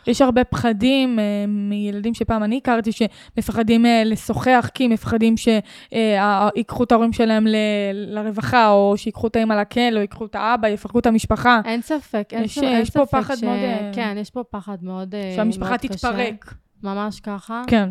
[0.07, 1.18] יש הרבה פחדים
[1.49, 7.47] מילדים שפעם אני הכרתי, שמפחדים לשוחח, כי מפחדים שיקחו את ההורים שלהם
[7.92, 12.28] לרווחה, או שיקחו את האמא לכלא, או ייקחו את האבא, יפרקו את המשפחה, אין ספק,
[12.32, 13.43] אין, יש- ספק, אין יש פה פחד ש...
[13.43, 15.89] מאוד, אה, כן, יש פה פחד מאוד, אה, שהמשפחה מאוד קשה.
[15.89, 16.55] תתפרק.
[16.82, 17.62] ממש ככה.
[17.66, 17.91] כן.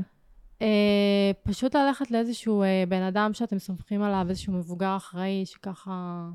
[0.62, 6.26] אה, פשוט ללכת לאיזשהו אה, בן אדם שאתם סומכים עליו, איזשהו מבוגר אחראי, שככה...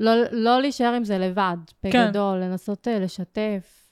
[0.00, 2.06] לא, לא להישאר עם זה לבד, כן.
[2.06, 3.88] בגדול, לנסות אה, לשתף.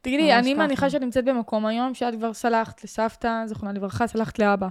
[0.00, 0.54] תגידי, אני.
[0.54, 4.68] מניחה שאת נמצאת במקום היום, שאת כבר סלחת לסבתא, זכרונה לברכה, סלחת לאבא.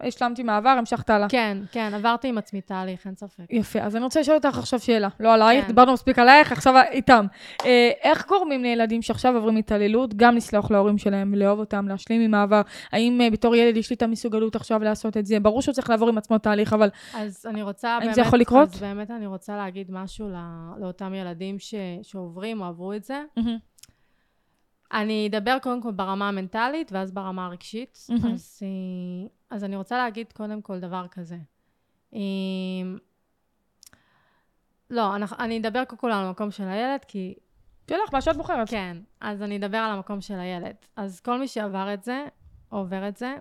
[0.00, 1.28] השלמתי מעבר, המשכת הלאה.
[1.28, 3.44] כן, כן, עברתי עם עצמי תהליך, אין ספק.
[3.50, 5.08] יפה, אז אני רוצה לשאול אותך עכשיו שאלה.
[5.20, 5.68] לא עלייך, כן.
[5.68, 7.26] דיברנו מספיק עלייך, עכשיו איתם.
[7.64, 12.34] אה, איך גורמים לילדים שעכשיו עוברים התעללות, גם לסלוח להורים שלהם, לאהוב אותם, להשלים עם
[12.34, 12.62] העבר?
[12.92, 15.40] האם אה, בתור ילד יש לי את המסוגלות עכשיו לעשות את זה?
[15.40, 18.14] ברור שהוא צריך לעבור עם עצמו תהליך, אבל אז אני רוצה האם באמת...
[18.14, 18.68] זה יכול לקרות?
[18.68, 20.38] אז באמת אני רוצה להגיד משהו לא,
[20.80, 23.22] לאותם ילדים ש, שעוברים או עברו את זה.
[24.92, 27.98] אני אדבר קודם כל ברמה המנטלית, ואז ברמה הרגשית.
[28.08, 28.34] מהמם.
[28.34, 31.38] אז, אה, אז אני רוצה להגיד קודם כל דבר כזה.
[32.14, 32.20] אה,
[34.90, 37.34] לא, אנחנו, אני אדבר קודם כל על המקום של הילד, כי...
[37.90, 38.70] שלך, מה שאת בוחרת.
[38.70, 40.76] כן, אז אני אדבר על המקום של הילד.
[40.96, 42.26] אז כל מי שעבר את זה,
[42.72, 43.36] או עובר את זה,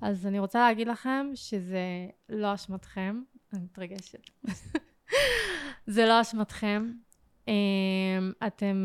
[0.00, 3.22] אז אני רוצה להגיד לכם שזה לא אשמתכם.
[3.52, 4.30] אני מתרגשת.
[5.86, 6.92] זה לא אשמתכם.
[7.48, 7.52] אה,
[8.46, 8.84] אתם,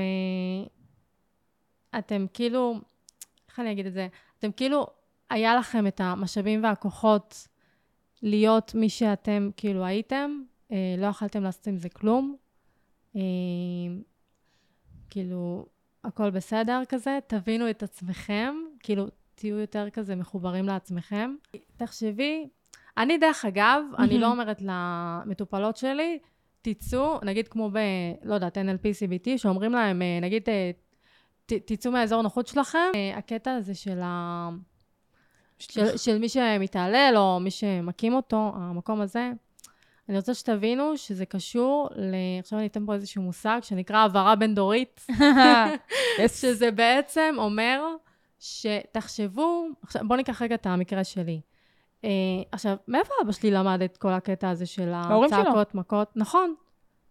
[1.97, 2.79] אתם כאילו,
[3.49, 4.07] איך אני אגיד את זה?
[4.39, 4.87] אתם כאילו,
[5.29, 7.47] היה לכם את המשאבים והכוחות
[8.21, 12.35] להיות מי שאתם כאילו הייתם, אה, לא יכלתם לעשות עם זה כלום.
[13.15, 13.21] אה,
[15.09, 15.65] כאילו,
[16.03, 21.35] הכל בסדר כזה, תבינו את עצמכם, כאילו, תהיו יותר כזה מחוברים לעצמכם.
[21.77, 22.47] תחשבי,
[22.97, 26.19] אני דרך אגב, אני לא אומרת למטופלות שלי,
[26.61, 27.77] תצאו, נגיד כמו ב,
[28.23, 30.71] לא יודעת, NLP CBT, שאומרים להם, אה, נגיד, אה,
[31.47, 34.49] תצאו מהאזור נוחות שלכם, אה, הקטע הזה של, ה...
[35.59, 39.31] של, של מי שמתעלל או מי שמקים אותו, המקום הזה,
[40.09, 42.15] אני רוצה שתבינו שזה קשור ל...
[42.39, 45.07] עכשיו אני אתן פה איזשהו מושג שנקרא העברה בין-דורית,
[46.39, 47.81] שזה בעצם אומר
[48.39, 51.41] שתחשבו, עכשיו בואו ניקח רגע את המקרה שלי.
[52.03, 52.09] אה,
[52.51, 54.91] עכשיו, מאיפה אבא שלי למד את כל הקטע הזה של.
[55.25, 56.11] הצעקות, מכות?
[56.15, 56.55] נכון.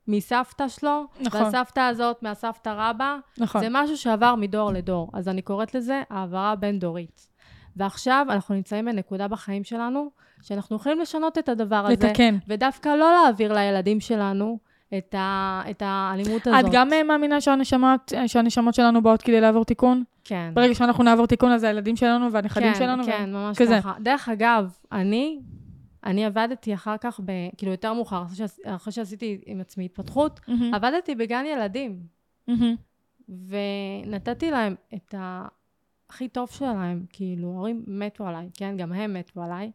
[0.09, 1.42] מסבתא שלו, נכון.
[1.42, 3.61] והסבתא הזאת, מהסבתא רבא, נכון.
[3.61, 5.11] זה משהו שעבר מדור לדור.
[5.14, 7.28] אז אני קוראת לזה העברה בין-דורית.
[7.76, 10.11] ועכשיו אנחנו נמצאים בנקודה בחיים שלנו,
[10.42, 11.92] שאנחנו יכולים לשנות את הדבר הזה.
[11.92, 12.38] לתקן.
[12.48, 14.59] ודווקא לא להעביר לילדים שלנו
[14.98, 16.61] את, ה, את האלימות הזאת.
[16.61, 20.02] את גם אה, מאמינה שהנשמות, שהנשמות שלנו באות כדי לעבור תיקון?
[20.24, 20.50] כן.
[20.54, 23.02] ברגע שאנחנו נעבור תיקון, אז הילדים שלנו והנכדים כן, שלנו?
[23.02, 23.78] ו- כן, ממש כזה.
[23.80, 23.92] ככה.
[24.00, 25.38] דרך אגב, אני,
[26.07, 30.40] אני עבדתי אחר כך, ב, כאילו יותר מאוחר, אחרי, שעש, אחרי שעשיתי עם עצמי התפתחות,
[30.48, 30.74] מהמם.
[30.74, 32.07] עבדתי בגן ילדים,
[32.48, 32.76] מהמם.
[33.28, 35.14] ונתתי להם את
[36.09, 38.76] הכי טוב שלהם, כאילו, ההורים מתו עליי, כן?
[38.76, 39.70] גם הם מתו עליי,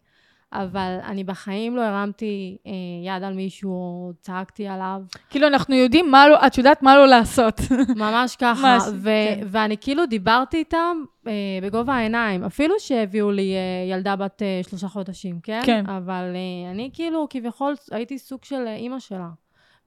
[0.53, 2.71] אבל אני בחיים לא הרמתי אה,
[3.05, 7.07] יד על מישהו, או צעקתי עליו, כאילו, אנחנו יודעים מה לא, את יודעת מה לא
[7.07, 7.61] לעשות.
[7.95, 8.77] ממש ככה.
[8.77, 9.47] ממש, ו- כן.
[9.47, 10.97] ואני כאילו דיברתי איתם
[11.27, 11.31] אה,
[11.61, 15.61] בגובה העיניים, אפילו שהביאו לי אה, ילדה בת אה, שלושה חודשים, כן?
[15.65, 15.85] כן.
[15.89, 19.29] אבל אה, אני כאילו כביכול הייתי סוג של אה, אימא שלה.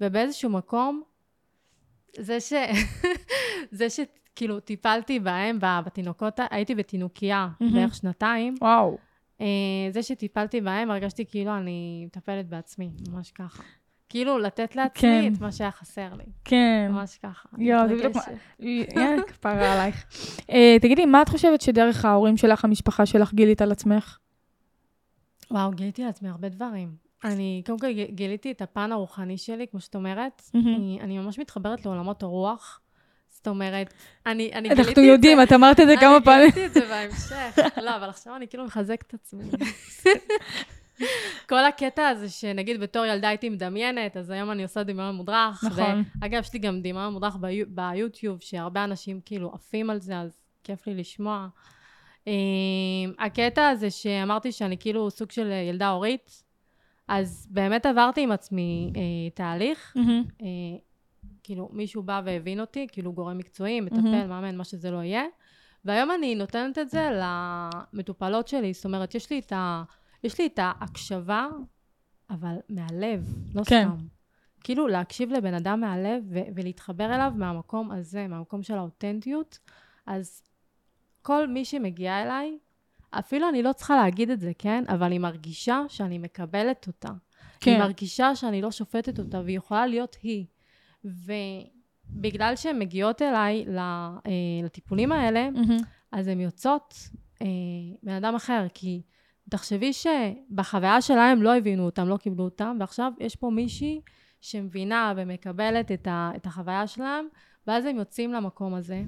[0.01, 1.03] ובאיזשהו מקום,
[2.19, 2.53] זה ש...
[3.79, 7.75] זה שכאילו טיפלתי בהם, בתינוקות, הייתי בתינוקייה מהמם.
[7.75, 8.99] בערך שנתיים, וואו.
[9.41, 9.47] אה,
[9.91, 13.63] זה שטיפלתי בהם, הרגשתי כאילו אני מטפלת בעצמי, ממש ככה.
[14.09, 15.33] כאילו לתת לעצמי כן.
[15.35, 16.89] את מה שהיה חסר לי, כן.
[16.91, 17.49] ממש ככה.
[17.59, 18.23] יואו, זה בדיוק מה-.
[18.97, 20.05] יאללה, כפרה עלייך.
[20.51, 24.19] אה, תגידי, מה את חושבת שדרך ההורים שלך, המשפחה שלך, גילית על עצמך?
[25.51, 27.05] וואו, גיליתי לעצמי הרבה דברים.
[27.25, 30.43] אני, קודם כל גיליתי את הפן הרוחני שלי, כמו שאת אומרת.
[30.55, 30.75] מהמם.
[30.75, 32.81] אני, אני ממש מתחברת לעולמות הרוח.
[33.45, 33.95] זאת אומרת,
[34.27, 34.83] אני, אני גיליתי את זה.
[34.91, 36.43] אנחנו יודעים, את אמרת את זה כמה פעמים.
[36.43, 37.59] אני גיליתי את זה בהמשך.
[37.83, 39.45] לא, אבל עכשיו אני כאילו מחזקת את עצמי.
[41.49, 45.65] כל הקטע הזה שנגיד בתור ילדה הייתי מדמיינת, אז היום אני עושה דמיון מודרך.
[45.65, 46.05] נכון.
[46.21, 50.31] אגב, יש לי גם דמיון מודרך ביו- ביוטיוב, שהרבה אנשים כאילו עפים על זה, אז
[50.65, 51.47] כיף לי לשמוע.
[52.25, 52.29] Um,
[53.19, 56.43] הקטע הזה שאמרתי שאני כאילו סוג של ילדה הורית,
[57.09, 58.99] אז באמת עברתי עם עצמי uh,
[59.35, 59.97] תהליך.
[60.43, 60.47] אה,
[61.45, 64.27] כאילו, מישהו בא והבין אותי, כאילו גורם מקצועי, מטפל.
[64.27, 65.25] מאמן, מה שזה לא יהיה.
[65.85, 67.11] והיום אני נותנת את זה
[67.93, 68.73] למטופלות שלי.
[68.73, 69.83] זאת אומרת, יש לי את, ה...
[70.25, 71.47] יש לי את ההקשבה,
[72.31, 73.89] אבל מהלב, לא כן.
[73.89, 74.07] סתם.
[74.61, 79.59] כאילו, להקשיב לבן אדם מהלב ו- ולהתחבר אליו מהמקום הזה, מהמקום של האותנטיות.
[80.07, 80.43] אז
[81.23, 82.59] כל מי שמגיע אליי,
[83.11, 84.85] אפילו אני לא צריכה להגיד את זה, כן?
[84.89, 87.11] אבל היא מרגישה שאני מקבלת אותה.
[87.61, 87.71] כן.
[87.71, 90.47] היא מרגישה שאני לא שופטת אותה, והיא יכולה להיות היא.
[91.05, 94.33] ובגלל שהן מגיעות אליי אה,
[94.65, 95.77] לטיפולים האלה, מהמם.
[96.13, 96.95] אז הן יוצאות
[97.43, 97.47] אה,
[98.03, 99.03] בן אדם אחר, כי
[99.51, 104.01] תחשבי שבחוויה שלהם לא הבינו אותם, לא קיבלו אותם, ועכשיו יש פה מישהי
[104.41, 107.27] שמבינה ומקבלת את, ה, את החוויה שלהם,
[107.67, 109.03] ואז הם יוצאים למקום הזה,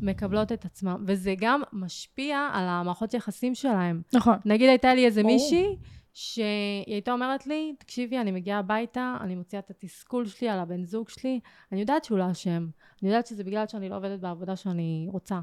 [0.00, 4.02] מקבלות את עצמם, וזה גם משפיע על המערכות יחסים שלהם.
[4.14, 4.34] נכון.
[4.44, 5.34] נגיד הייתה לי איזה ברור.
[5.34, 5.76] מישהי,
[6.12, 10.84] שהיא הייתה אומרת לי, תקשיבי, אני מגיעה הביתה, אני מוציאה את התסכול שלי על הבן
[10.84, 11.40] זוג שלי,
[11.72, 12.68] אני יודעת שהוא לא אשם,
[13.02, 15.40] אני יודעת שזה בגלל שאני לא עובדת בעבודה שאני רוצה.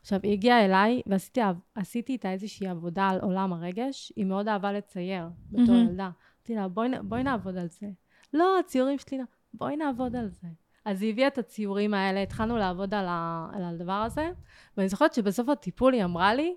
[0.00, 1.40] עכשיו, היא הגיעה אליי, ועשיתי
[1.74, 5.74] עשיתי איתה איזושהי עבודה על עולם הרגש, היא מאוד אהבה לצייר בתור.
[5.74, 6.10] ילדה.
[6.38, 7.86] אמרתי לה, בואי, בואי נעבוד על זה.
[8.32, 9.24] לא, הציורים שלי, לא.
[9.54, 10.48] בואי נעבוד על זה.
[10.84, 14.30] אז היא הביאה את הציורים האלה, התחלנו לעבוד על, ה, על הדבר הזה,
[14.76, 16.54] ואני זוכרת שבסוף הטיפול היא אמרה לי,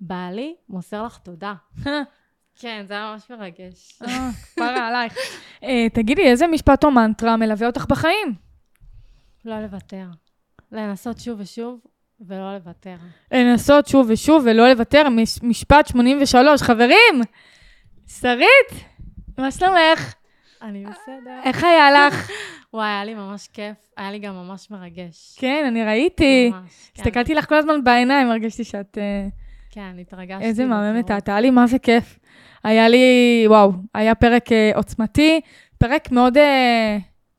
[0.00, 1.54] בעלי מוסר לך תודה.
[2.58, 3.98] כן, זה היה ממש מרגש.
[4.02, 5.16] אה, כפרה עלייך.
[5.62, 8.34] אה, תגידי, איזה משפט או מנטרה מלווה אותך בחיים?
[9.44, 10.04] לא לוותר.
[10.72, 11.80] לנסות שוב ושוב,
[12.20, 12.94] ולא לוותר.
[13.32, 15.08] לנסות שוב ושוב ולא לוותר.
[15.08, 16.62] מש- משפט 83.
[16.62, 17.22] חברים,
[18.08, 18.84] שרית,
[19.38, 20.14] מה שלומך?
[20.62, 21.40] אני בסדר.
[21.44, 22.30] איך היה לך?
[22.72, 23.76] וואי, היה לי ממש כיף.
[23.96, 25.36] היה לי גם ממש מרגש.
[25.38, 26.50] כן, אני ראיתי.
[26.50, 27.02] ממש, כן.
[27.02, 28.98] הסתכלתי לך כל הזמן בעיניים, הרגשתי שאת...
[28.98, 29.26] אה,
[29.70, 30.44] כן, התרגשתי.
[30.44, 31.10] איזה מהממת.
[31.10, 32.18] את, היה לי מה זה כיף.
[32.64, 35.40] היה לי, וואו, היה פרק אה, עוצמתי,
[35.78, 36.98] פרק מאוד, אה,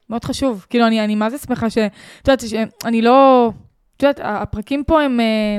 [0.09, 0.65] מאוד חשוב.
[0.69, 1.77] כאילו, אני, אני מה זה שמחה ש...
[1.77, 2.43] את יודעת,
[2.85, 3.51] אני לא...
[3.97, 5.57] את יודעת, הפרקים פה הם, אה,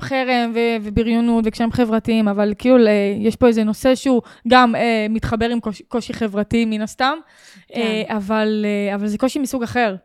[0.00, 2.76] חרם ו- ובריונות וקשיים חברתיים, אבל כאילו,
[3.18, 7.18] יש פה איזה נושא שהוא גם אה, מתחבר עם קושי, קושי חברתי, מן הסתם,
[7.68, 7.80] כן.
[7.80, 9.96] אה, אבל, אה, אבל זה קושי מסוג אחר.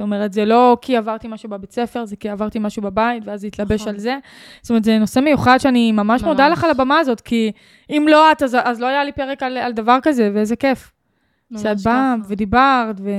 [0.00, 3.40] זאת אומרת, זה לא כי עברתי משהו בבית ספר, זה כי עברתי משהו בבית, ואז
[3.40, 3.94] זה התלבש נכון.
[3.94, 4.16] על זה.
[4.62, 6.58] זאת אומרת, זה נושא מיוחד שאני ממש מודה ממש.
[6.58, 7.52] לך על הבמה הזאת, כי
[7.90, 10.92] אם לא את, אז, אז לא היה לי פרק על, על דבר כזה, ואיזה כיף.
[11.58, 12.14] שאת באה.
[12.28, 13.10] ודיברת, ו...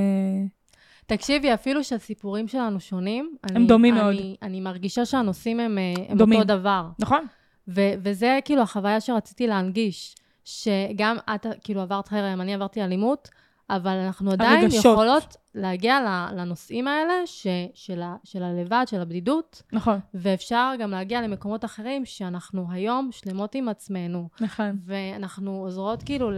[1.05, 4.15] תקשיבי, אפילו שהסיפורים שלנו שונים, הם אני- דומים אני- מאוד.
[4.41, 6.39] אני מרגישה שהנושאים הם, אה, הם דומים.
[6.39, 6.85] אותו דבר.
[6.99, 7.25] נכון?
[7.67, 10.15] ו- וזה כאילו החוויה שרציתי להנגיש,
[10.45, 13.29] שגם את כאילו עברת חרם, אני עברתי אלימות,
[13.71, 14.93] אבל אנחנו עדיין הרגשות.
[14.93, 15.99] יכולות להגיע
[16.35, 22.05] לנושאים האלה ש, של, ה, של הלבד, של הבדידות, נכון, ואפשר גם להגיע למקומות אחרים
[22.05, 24.77] שאנחנו היום שלמות עם עצמנו, נכון.
[24.85, 26.31] ואנחנו עוזרות כאילו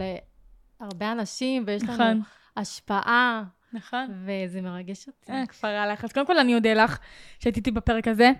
[0.80, 2.22] להרבה אנשים, ויש לנו נכון.
[2.56, 4.06] השפעה, נכון.
[4.24, 5.32] וזה מרגש אותי.
[5.32, 6.04] אה, כפרה עלייך.
[6.04, 6.98] אז קודם כל אני אודה לך
[7.38, 8.30] שהיית איתי בפרק הזה.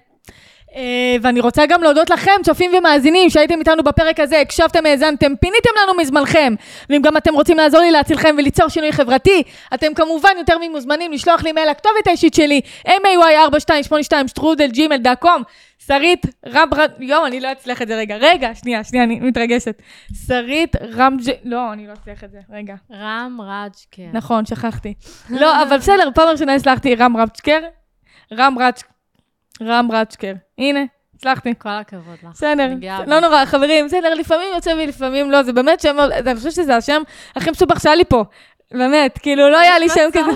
[0.77, 5.71] אה, ואני רוצה גם להודות לכם, צופים ומאזינים, שהייתם איתנו בפרק הזה, הקשבתם, האזנתם, פיניתם
[5.83, 6.55] לנו מזמנכם.
[6.91, 9.43] ואם גם אתם רוצים לעזור לי להצילכם וליצור שינוי חברתי,
[9.75, 15.43] אתם כמובן יותר ממוזמנים לשלוח לי מייל לכתובת האישית שלי, may4282 שטרודל ג'ימל דקום.
[15.87, 16.69] שרית רב...
[16.99, 18.17] יואו, אני לא אצליח את זה רגע.
[18.17, 19.83] רגע, שנייה, שנייה, אני מתרגשת.
[20.27, 21.31] שרית רמג'...
[21.45, 22.39] לא, אני לא אצליח את זה.
[22.51, 22.75] רגע.
[22.93, 24.11] רם רג'קר.
[24.13, 24.95] נכון, שכחתי.
[25.31, 27.61] לא, אבל בסדר, פעם ראשונה הצלחתי, רם רצ'קר.
[28.33, 28.94] רם רצ'...
[29.67, 30.33] רם רצ'קר.
[30.59, 30.81] הנה,
[31.17, 31.55] הצלחתי.
[31.59, 32.31] כל הכבוד לך.
[32.33, 32.69] בסדר,
[33.07, 33.21] לא.
[33.21, 35.97] נורא, חברים, בסדר, לפעמים יוצא ולפעמים לא, זה באמת שם,
[36.27, 37.03] אני חושבת שזה השם
[37.37, 38.25] הכי מסובך שהיה לי פה.
[38.73, 40.31] באמת, כאילו, לא היה לי שם כזה.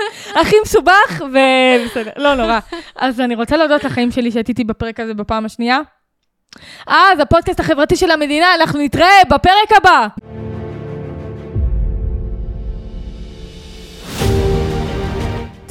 [0.40, 2.58] הכי מסובך, ובסדר, לא נורא.
[2.96, 5.78] אז אני רוצה להודות לחיים שלי שהייתי בפרק הזה בפעם השנייה.
[6.86, 10.06] אז הפודקאסט החברתי של המדינה, אנחנו נתראה בפרק הבא.